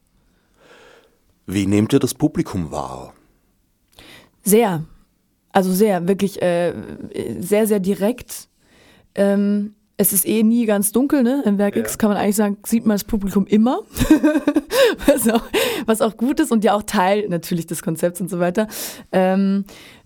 [1.45, 3.12] Wie nehmt ihr das Publikum wahr?
[4.47, 4.84] Sehr.
[5.53, 6.72] Also sehr, wirklich äh,
[7.40, 8.49] sehr, sehr direkt.
[9.14, 11.42] Ähm, es ist eh nie ganz dunkel, ne?
[11.47, 11.82] Im Werk ja.
[11.82, 13.80] X kann man eigentlich sagen, sieht man das Publikum immer.
[15.07, 15.42] was, auch,
[15.86, 18.68] was, auch, gut ist und ja auch Teil natürlich des Konzepts und so weiter.
[19.11, 19.64] Ähm,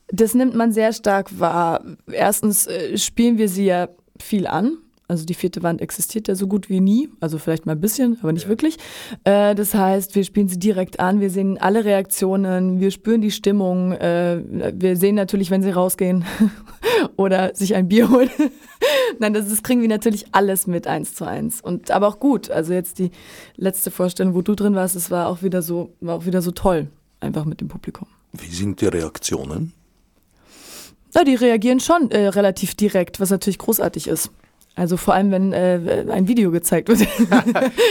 [0.09, 1.85] das nimmt man sehr stark wahr.
[2.11, 3.89] Erstens äh, spielen wir sie ja
[4.19, 4.79] viel an.
[5.11, 8.17] Also die vierte Wand existiert ja so gut wie nie, also vielleicht mal ein bisschen,
[8.23, 8.49] aber nicht ja.
[8.49, 8.77] wirklich.
[9.25, 13.33] Äh, das heißt, wir spielen sie direkt an, wir sehen alle Reaktionen, wir spüren die
[13.33, 14.41] Stimmung, äh,
[14.73, 16.25] wir sehen natürlich, wenn sie rausgehen
[17.17, 18.31] oder sich ein Bier holen.
[19.19, 21.61] Nein, das, das, kriegen wir natürlich alles mit eins zu eins.
[21.61, 22.49] Und aber auch gut.
[22.49, 23.11] Also jetzt die
[23.57, 26.53] letzte Vorstellung, wo du drin warst, es war auch wieder so, war auch wieder so
[26.53, 26.87] toll,
[27.19, 28.07] einfach mit dem Publikum.
[28.33, 29.73] Wie sind die Reaktionen?
[31.17, 34.31] Ja, die reagieren schon äh, relativ direkt, was natürlich großartig ist.
[34.77, 37.01] Also vor allem, wenn äh, ein Video gezeigt wird.
[37.31, 37.47] das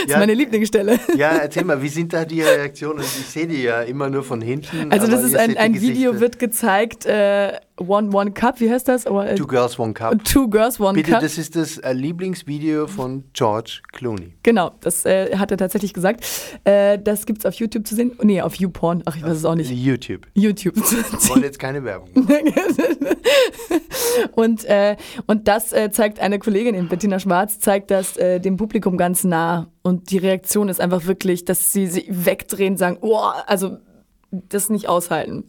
[0.06, 0.98] ist meine Lieblingsstelle.
[1.16, 3.00] Ja, erzähl mal, wie sind da die Reaktionen?
[3.00, 4.90] Ich sehe die ja immer nur von hinten.
[4.90, 9.06] Also das ist ein, ein Video, wird gezeigt, äh, One One Cup, wie heißt das?
[9.06, 10.22] Äh, Two Girls One Cup.
[10.24, 11.22] Two Girls One Bitte, Cup.
[11.22, 14.34] das ist das äh, Lieblingsvideo von George Clooney.
[14.42, 16.26] Genau, das äh, hat er tatsächlich gesagt.
[16.64, 18.12] Äh, das gibt es auf YouTube zu sehen.
[18.22, 19.02] Nee, auf YouPorn.
[19.06, 19.70] Ach, ich weiß es auch nicht.
[19.70, 20.26] YouTube.
[20.34, 20.76] YouTube.
[20.76, 22.10] Wir wollen jetzt keine Werbung.
[24.32, 24.66] und,
[25.26, 29.68] und das zeigt eine Kollegin, eben Bettina Schwarz, zeigt das dem Publikum ganz nah.
[29.82, 33.78] Und die Reaktion ist einfach wirklich, dass sie sich wegdrehen, sagen, oh, also
[34.30, 35.44] das nicht aushalten.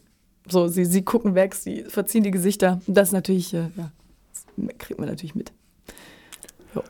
[0.48, 2.82] So, sie, sie gucken weg, sie verziehen die Gesichter.
[2.88, 3.92] Das natürlich, äh, ja,
[4.34, 4.46] das
[4.80, 5.52] kriegt man natürlich mit.
[6.74, 6.84] Jo.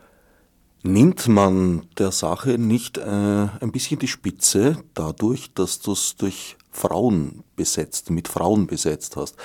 [0.84, 6.58] Nimmt man der Sache nicht äh, ein bisschen die Spitze dadurch, dass du es durch
[6.72, 9.36] Frauen besetzt, mit Frauen besetzt hast?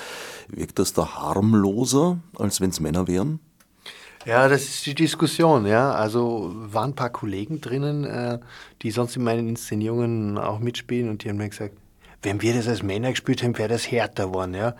[0.48, 3.40] Wirkt das da harmloser, als wenn es Männer wären?
[4.26, 5.92] Ja, das ist die Diskussion, ja.
[5.92, 8.40] Also waren ein paar Kollegen drinnen, äh,
[8.82, 11.74] die sonst in meinen Inszenierungen auch mitspielen und die haben mir gesagt,
[12.22, 14.54] wenn wir das als Männer gespielt haben, wäre das härter geworden.
[14.54, 14.74] Ja?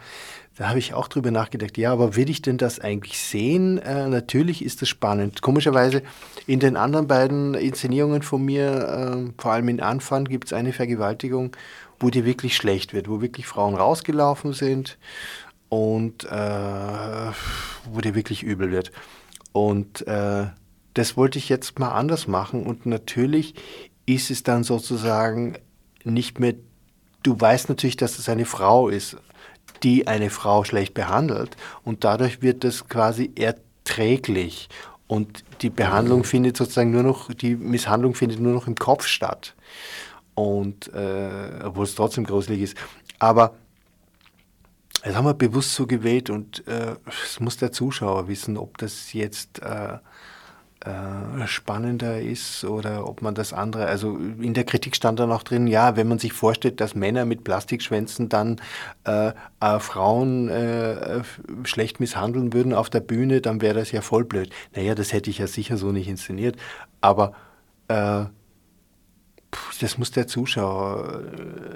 [0.57, 3.79] Da habe ich auch drüber nachgedacht, ja, aber will ich denn das eigentlich sehen?
[3.79, 5.43] Äh, natürlich ist das spannend.
[5.43, 6.03] Komischerweise
[6.49, 10.73] in den anderen beiden Inszenierungen von mir, äh, vor allem in Anfang, gibt es eine
[10.73, 11.53] Vergewaltigung,
[12.01, 14.99] wo die wirklich schlecht wird, wo wirklich Frauen rausgelaufen sind
[15.69, 17.31] und äh,
[17.93, 18.91] wo die wirklich übel wird.
[19.57, 20.49] Und äh,
[20.93, 23.55] das wollte ich jetzt mal anders machen und natürlich
[24.05, 25.57] ist es dann sozusagen
[26.05, 26.57] nicht mehr
[27.23, 29.17] du weißt natürlich, dass es eine Frau ist,
[29.83, 34.69] die eine Frau schlecht behandelt und dadurch wird das quasi erträglich
[35.07, 39.55] und die Behandlung findet sozusagen nur noch, die Misshandlung findet nur noch im Kopf statt.
[40.35, 42.77] Und äh, obwohl es trotzdem gruselig ist.
[43.19, 43.55] Aber
[45.07, 49.13] das haben wir bewusst so gewählt und äh, es muss der Zuschauer wissen, ob das
[49.13, 49.99] jetzt äh,
[50.81, 55.45] äh, spannender ist oder ob man das andere, also in der Kritik stand dann auch
[55.45, 58.61] drin, ja, wenn man sich vorstellt, dass Männer mit Plastikschwänzen dann
[59.05, 59.31] äh,
[59.61, 61.23] äh, Frauen äh,
[61.63, 64.51] schlecht misshandeln würden auf der Bühne, dann wäre das ja voll blöd.
[64.75, 66.57] Naja, das hätte ich ja sicher so nicht inszeniert,
[67.01, 67.33] aber
[67.87, 68.25] äh,
[69.81, 71.23] das muss der Zuschauer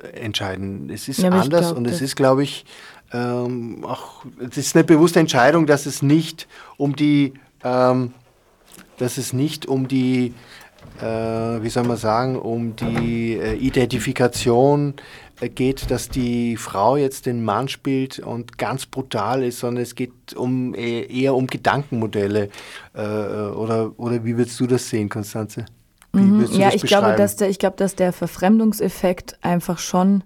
[0.02, 0.90] äh, entscheiden.
[0.90, 2.64] Es ist ja, anders glaub, und es ist, glaube ich,
[3.12, 6.46] ähm, auch, es ist eine bewusste Entscheidung, dass es nicht
[6.76, 7.34] um die
[7.64, 8.12] ähm,
[8.98, 10.34] dass es nicht um die
[11.00, 11.04] äh,
[11.62, 14.94] wie soll man sagen, um die äh, Identifikation
[15.40, 19.94] äh, geht, dass die Frau jetzt den Mann spielt und ganz brutal ist, sondern es
[19.94, 22.50] geht um eher um Gedankenmodelle.
[22.94, 25.64] Äh, oder, oder wie würdest du das sehen, Konstanze?
[26.12, 26.46] Mhm.
[26.52, 30.24] ja, ich glaube, dass der, ich glaube, dass der Verfremdungseffekt einfach schon,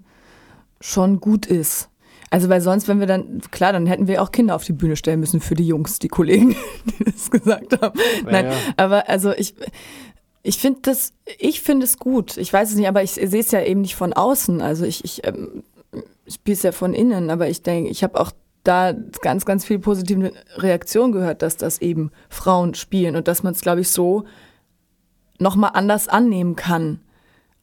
[0.80, 1.89] schon gut ist.
[2.35, 4.97] Also weil sonst, wenn wir dann, klar, dann hätten wir auch Kinder auf die Bühne
[4.97, 7.97] stellen müssen für die Jungs, die Kollegen, die das gesagt haben.
[8.26, 8.53] Ja, Nein, ja.
[8.76, 9.55] aber also ich,
[10.43, 12.37] ich finde das, ich finde es gut.
[12.37, 14.61] Ich weiß es nicht, aber ich sehe es ja eben nicht von außen.
[14.62, 15.62] Also ich, ich ähm,
[16.26, 18.32] spiele es ja von innen, aber ich denke, ich habe auch
[18.64, 23.53] da ganz, ganz viel positive Reaktion gehört, dass das eben Frauen spielen und dass man
[23.53, 24.24] es, glaube ich, so
[25.39, 26.99] nochmal anders annehmen kann.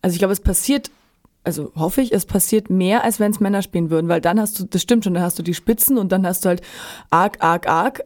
[0.01, 0.91] Also ich glaube, es passiert,
[1.43, 4.59] also hoffe ich, es passiert mehr, als wenn es Männer spielen würden, weil dann hast
[4.59, 6.61] du, das stimmt schon, dann hast du die Spitzen und dann hast du halt
[7.09, 8.03] arg, arg, arg.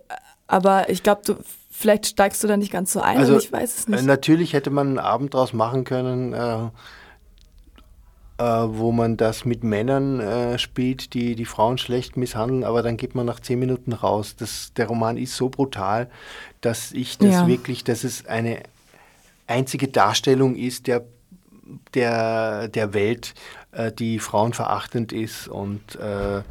[0.48, 1.36] Aber ich glaube, du,
[1.70, 4.04] vielleicht steigst du da nicht ganz so ein, also, ich weiß es nicht.
[4.06, 6.70] Natürlich hätte man einen Abend draus machen können, äh,
[8.38, 12.98] äh, wo man das mit Männern äh, spielt, die die Frauen schlecht misshandeln, aber dann
[12.98, 14.36] geht man nach zehn Minuten raus.
[14.38, 16.10] Das, der Roman ist so brutal,
[16.62, 17.48] dass ich das ja.
[17.48, 18.64] wirklich, dass es eine
[19.48, 21.04] einzige Darstellung ist der,
[21.94, 23.34] der, der Welt,
[23.72, 26.42] äh, die frauenverachtend ist und äh,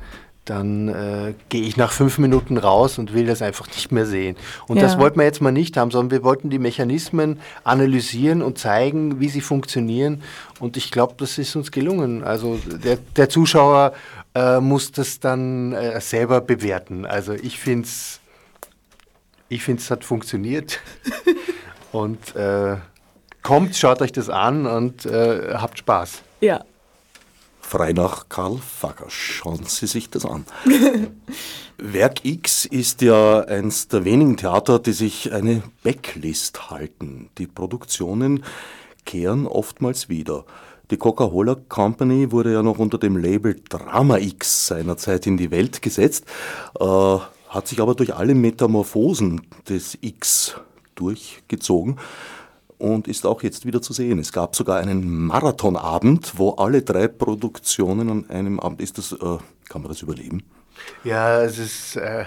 [0.44, 4.36] dann äh, gehe ich nach fünf Minuten raus und will das einfach nicht mehr sehen.
[4.68, 4.82] Und ja.
[4.82, 9.20] das wollten wir jetzt mal nicht haben, sondern wir wollten die Mechanismen analysieren und zeigen,
[9.20, 10.22] wie sie funktionieren.
[10.60, 12.24] Und ich glaube, das ist uns gelungen.
[12.24, 13.94] Also der, der Zuschauer
[14.34, 17.06] äh, muss das dann äh, selber bewerten.
[17.06, 18.20] Also ich finde es,
[19.48, 20.80] ich finde es hat funktioniert.
[21.92, 22.76] Und äh,
[23.44, 26.22] kommt, schaut euch das an und äh, habt Spaß.
[26.40, 26.64] Ja.
[27.60, 29.06] Frei nach Karl Fager.
[29.08, 30.44] Schauen Sie sich das an.
[31.78, 37.30] Werk X ist ja eins der wenigen Theater, die sich eine Backlist halten.
[37.38, 38.44] Die Produktionen
[39.04, 40.44] kehren oftmals wieder.
[40.90, 45.82] Die Coca-Cola Company wurde ja noch unter dem Label Drama X seinerzeit in die Welt
[45.82, 46.26] gesetzt,
[46.78, 46.84] äh,
[47.48, 50.54] hat sich aber durch alle Metamorphosen des X
[50.94, 51.98] durchgezogen
[52.84, 54.18] und ist auch jetzt wieder zu sehen.
[54.18, 58.98] Es gab sogar einen Marathonabend, wo alle drei Produktionen an einem Abend ist.
[58.98, 60.42] Das, äh, kann man das überleben?
[61.02, 61.96] Ja, es ist.
[61.96, 62.26] Äh,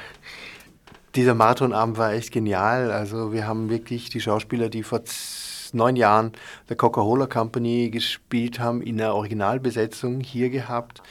[1.16, 2.92] dieser Marathonabend war echt genial.
[2.92, 5.02] Also wir haben wirklich die Schauspieler, die vor
[5.74, 6.32] neun Jahren
[6.70, 11.02] der Coca-Cola Company gespielt haben, in der Originalbesetzung hier gehabt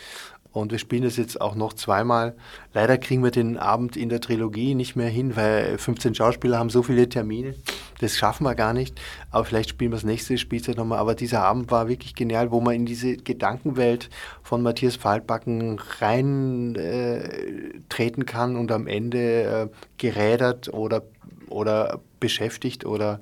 [0.57, 2.35] und wir spielen das jetzt auch noch zweimal.
[2.73, 6.71] Leider kriegen wir den Abend in der Trilogie nicht mehr hin, weil 15 Schauspieler haben
[6.71, 7.55] so viele Termine.
[8.01, 8.99] Das schaffen wir gar nicht.
[9.31, 10.99] Aber vielleicht spielen wir das nächste Spielzeit nochmal.
[10.99, 14.09] Aber dieser Abend war wirklich genial, wo man in diese Gedankenwelt
[14.43, 21.03] von Matthias Faltbacken rein äh, kann und am Ende äh, gerädert oder,
[21.49, 23.21] oder beschäftigt oder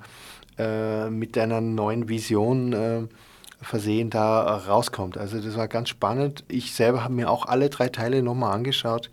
[0.57, 3.01] äh, mit einer neuen Vision äh,
[3.65, 5.17] versehen da rauskommt.
[5.17, 6.43] Also das war ganz spannend.
[6.47, 9.09] Ich selber habe mir auch alle drei Teile nochmal angeschaut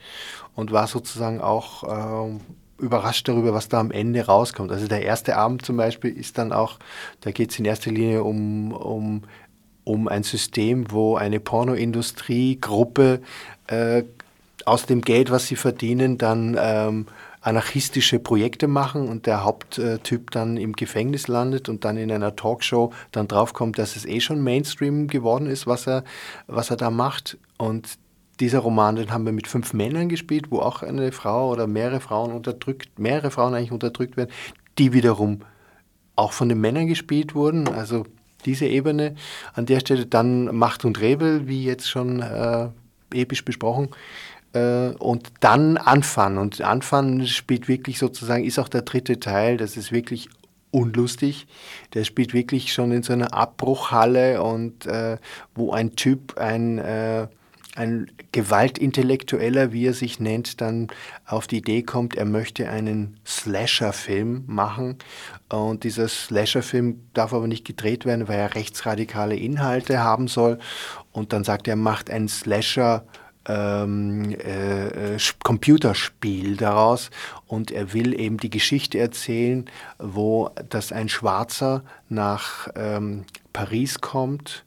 [0.55, 2.39] und war sozusagen auch äh,
[2.79, 4.73] überrascht darüber, was da am Ende rauskommt.
[4.73, 6.79] Also der erste Abend zum Beispiel ist dann auch,
[7.21, 9.23] da geht es in erster Linie um, um,
[9.85, 13.21] um ein System, wo eine Pornoindustriegruppe
[13.69, 14.03] äh,
[14.65, 17.07] aus dem Geld, was sie verdienen, dann ähm,
[17.43, 22.93] anarchistische Projekte machen und der Haupttyp dann im Gefängnis landet und dann in einer Talkshow
[23.11, 26.05] dann draufkommt, dass es eh schon Mainstream geworden ist, was er,
[26.47, 27.39] was er da macht.
[27.59, 27.99] Und
[28.39, 32.01] dieser Roman, den haben wir mit fünf Männern gespielt, wo auch eine Frau oder mehrere
[32.01, 34.31] Frauen unterdrückt, mehrere Frauen eigentlich unterdrückt werden,
[34.79, 35.41] die wiederum
[36.15, 37.67] auch von den Männern gespielt wurden.
[37.69, 38.05] Also
[38.45, 39.17] diese Ebene.
[39.55, 42.69] An der Stelle dann Macht und Rebel, wie jetzt schon äh,
[43.13, 43.91] episch besprochen
[44.53, 46.39] äh, und dann anfangen.
[46.39, 50.29] Und anfangen spielt wirklich sozusagen, ist auch der dritte Teil, das ist wirklich
[50.71, 51.47] unlustig.
[51.95, 55.19] Der spielt wirklich schon in so einer Abbruchhalle und äh,
[55.55, 57.29] wo ein Typ, ein, äh,
[57.75, 60.89] ein Gewaltintellektueller, wie er sich nennt, dann
[61.27, 64.97] auf die Idee kommt, er möchte einen Slasher-Film machen.
[65.51, 70.59] Und dieser Slasher-Film darf aber nicht gedreht werden, weil er rechtsradikale Inhalte haben soll.
[71.13, 77.11] Und dann sagt er, er macht einen Slasher-Film ähm, äh, Computerspiel daraus.
[77.47, 79.67] Und er will eben die Geschichte erzählen,
[79.99, 84.65] wo dass ein Schwarzer nach ähm, Paris kommt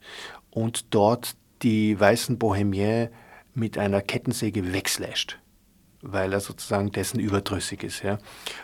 [0.50, 3.10] und dort die weißen Bohemiens
[3.54, 5.38] mit einer Kettensäge wegslasht
[6.02, 8.02] weil er sozusagen dessen überdrüssig ist.
[8.02, 8.18] Ja.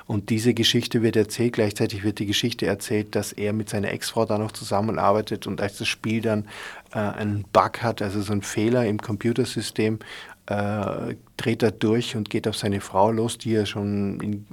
[0.07, 4.24] Und diese Geschichte wird erzählt, gleichzeitig wird die Geschichte erzählt, dass er mit seiner Ex-Frau
[4.24, 6.47] da noch zusammenarbeitet und als das Spiel dann
[6.93, 9.99] äh, einen Bug hat, also so einen Fehler im Computersystem,
[10.47, 14.47] äh, dreht er durch und geht auf seine Frau los, die er schon in,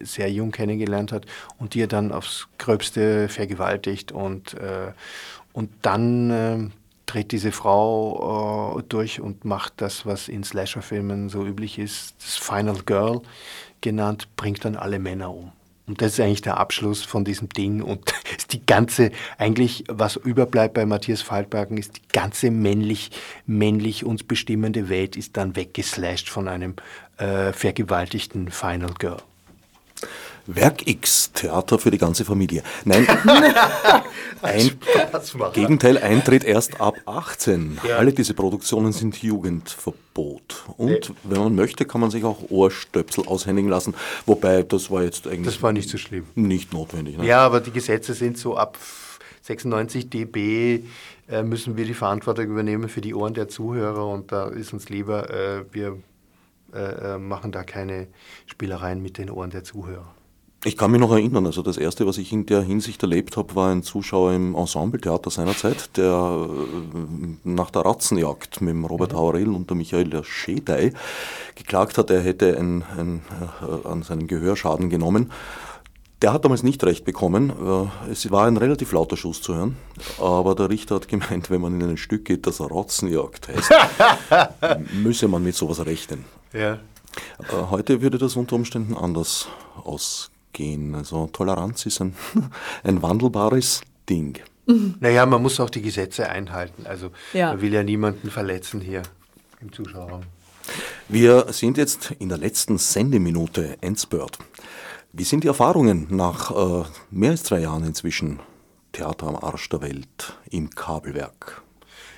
[0.00, 1.26] sehr jung kennengelernt hat
[1.58, 4.92] und die er dann aufs Gröbste vergewaltigt und, äh,
[5.52, 6.70] und dann äh,
[7.06, 12.36] dreht diese Frau äh, durch und macht das, was in Slasher-Filmen so üblich ist, das
[12.36, 13.22] Final Girl
[13.80, 15.52] genannt, bringt dann alle Männer um.
[15.86, 17.80] Und das ist eigentlich der Abschluss von diesem Ding.
[17.80, 18.12] Und
[18.50, 23.10] die ganze, eigentlich, was überbleibt bei Matthias Faltbergen, ist die ganze männlich,
[23.46, 26.74] männlich uns bestimmende Welt ist dann weggeslasht von einem
[27.18, 29.22] äh, vergewaltigten Final Girl.
[30.46, 32.62] Werk X, Theater für die ganze Familie.
[32.84, 33.06] Nein,
[34.42, 34.70] ein
[35.52, 37.78] Gegenteil eintritt erst ab 18.
[37.86, 37.96] Ja.
[37.96, 40.64] Alle diese Produktionen sind Jugendverbot.
[40.76, 41.16] Und nee.
[41.24, 43.94] wenn man möchte, kann man sich auch Ohrstöpsel aushändigen lassen.
[44.24, 45.46] Wobei, das war jetzt eigentlich.
[45.46, 46.26] Das war nicht so schlimm.
[46.34, 47.18] Nicht notwendig.
[47.18, 47.26] Ne?
[47.26, 48.78] Ja, aber die Gesetze sind so ab
[49.42, 50.82] 96 dB
[51.28, 54.88] äh, müssen wir die Verantwortung übernehmen für die Ohren der Zuhörer und da ist uns
[54.88, 55.98] lieber, äh, wir
[56.72, 58.08] äh, äh machen da keine
[58.46, 60.14] Spielereien mit den Ohren der Zuhörer.
[60.64, 63.54] Ich kann mich noch erinnern, also das erste, was ich in der Hinsicht erlebt habe,
[63.54, 69.16] war ein Zuschauer im Ensembletheater seinerzeit, der äh, nach der Ratzenjagd mit dem Robert mhm.
[69.16, 70.92] Haurel und der Michael Schedei
[71.54, 73.22] geklagt hat, er hätte ein, ein,
[73.62, 75.30] äh, an seinen Gehörschaden genommen.
[76.22, 77.50] Der hat damals nicht recht bekommen.
[77.50, 79.76] Äh, es war ein relativ lauter Schuss zu hören,
[80.18, 83.70] aber der Richter hat gemeint, wenn man in ein Stück geht, das Ratzenjagd heißt,
[84.94, 86.24] müsse man mit sowas rechnen.
[86.52, 86.78] Ja.
[87.70, 89.46] Heute würde das unter Umständen anders
[89.84, 90.94] ausgehen gehen.
[90.94, 92.16] Also Toleranz ist ein,
[92.82, 94.38] ein wandelbares Ding.
[94.98, 96.86] Naja, man muss auch die Gesetze einhalten.
[96.86, 97.50] Also ja.
[97.50, 99.02] man will ja niemanden verletzen hier
[99.60, 100.22] im Zuschauerraum.
[101.08, 104.38] Wir sind jetzt in der letzten Sendeminute Endspurt.
[105.12, 108.40] Wie sind die Erfahrungen nach äh, mehr als drei Jahren inzwischen
[108.92, 111.62] Theater am Arsch der Welt im Kabelwerk?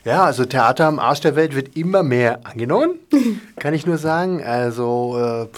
[0.08, 2.98] Ja, also Theater am Arsch der Welt wird immer mehr angenommen,
[3.56, 4.42] kann ich nur sagen.
[4.42, 5.48] Also äh,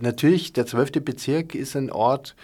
[0.00, 1.04] natürlich, der 12.
[1.04, 2.34] Bezirk ist ein Ort,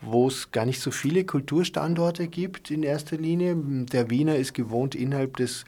[0.00, 3.56] wo es gar nicht so viele Kulturstandorte gibt in erster Linie.
[3.56, 5.64] Der Wiener ist gewohnt, innerhalb des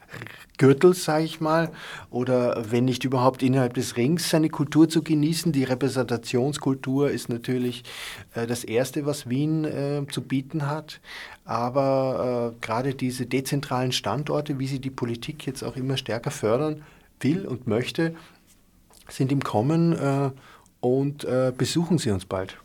[0.58, 1.72] Gürtels, sage ich mal,
[2.10, 5.50] oder wenn nicht überhaupt innerhalb des Rings seine Kultur zu genießen.
[5.50, 7.82] Die Repräsentationskultur ist natürlich
[8.36, 11.00] äh, das Erste, was Wien äh, zu bieten hat.
[11.44, 16.82] Aber äh, gerade diese dezentralen Standorte, wie sie die Politik jetzt auch immer stärker fördern
[17.20, 18.14] will und möchte,
[19.08, 20.30] sind im Kommen äh,
[20.80, 22.58] und äh, besuchen Sie uns bald.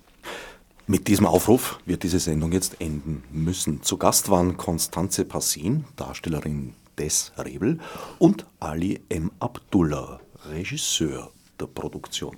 [0.85, 3.83] Mit diesem Aufruf wird diese Sendung jetzt enden müssen.
[3.83, 7.79] Zu Gast waren Konstanze Passin, Darstellerin des Rebel,
[8.19, 9.31] und Ali M.
[9.39, 12.37] Abdullah, Regisseur der Produktion.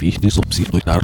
[0.00, 1.02] Fichte subsidiar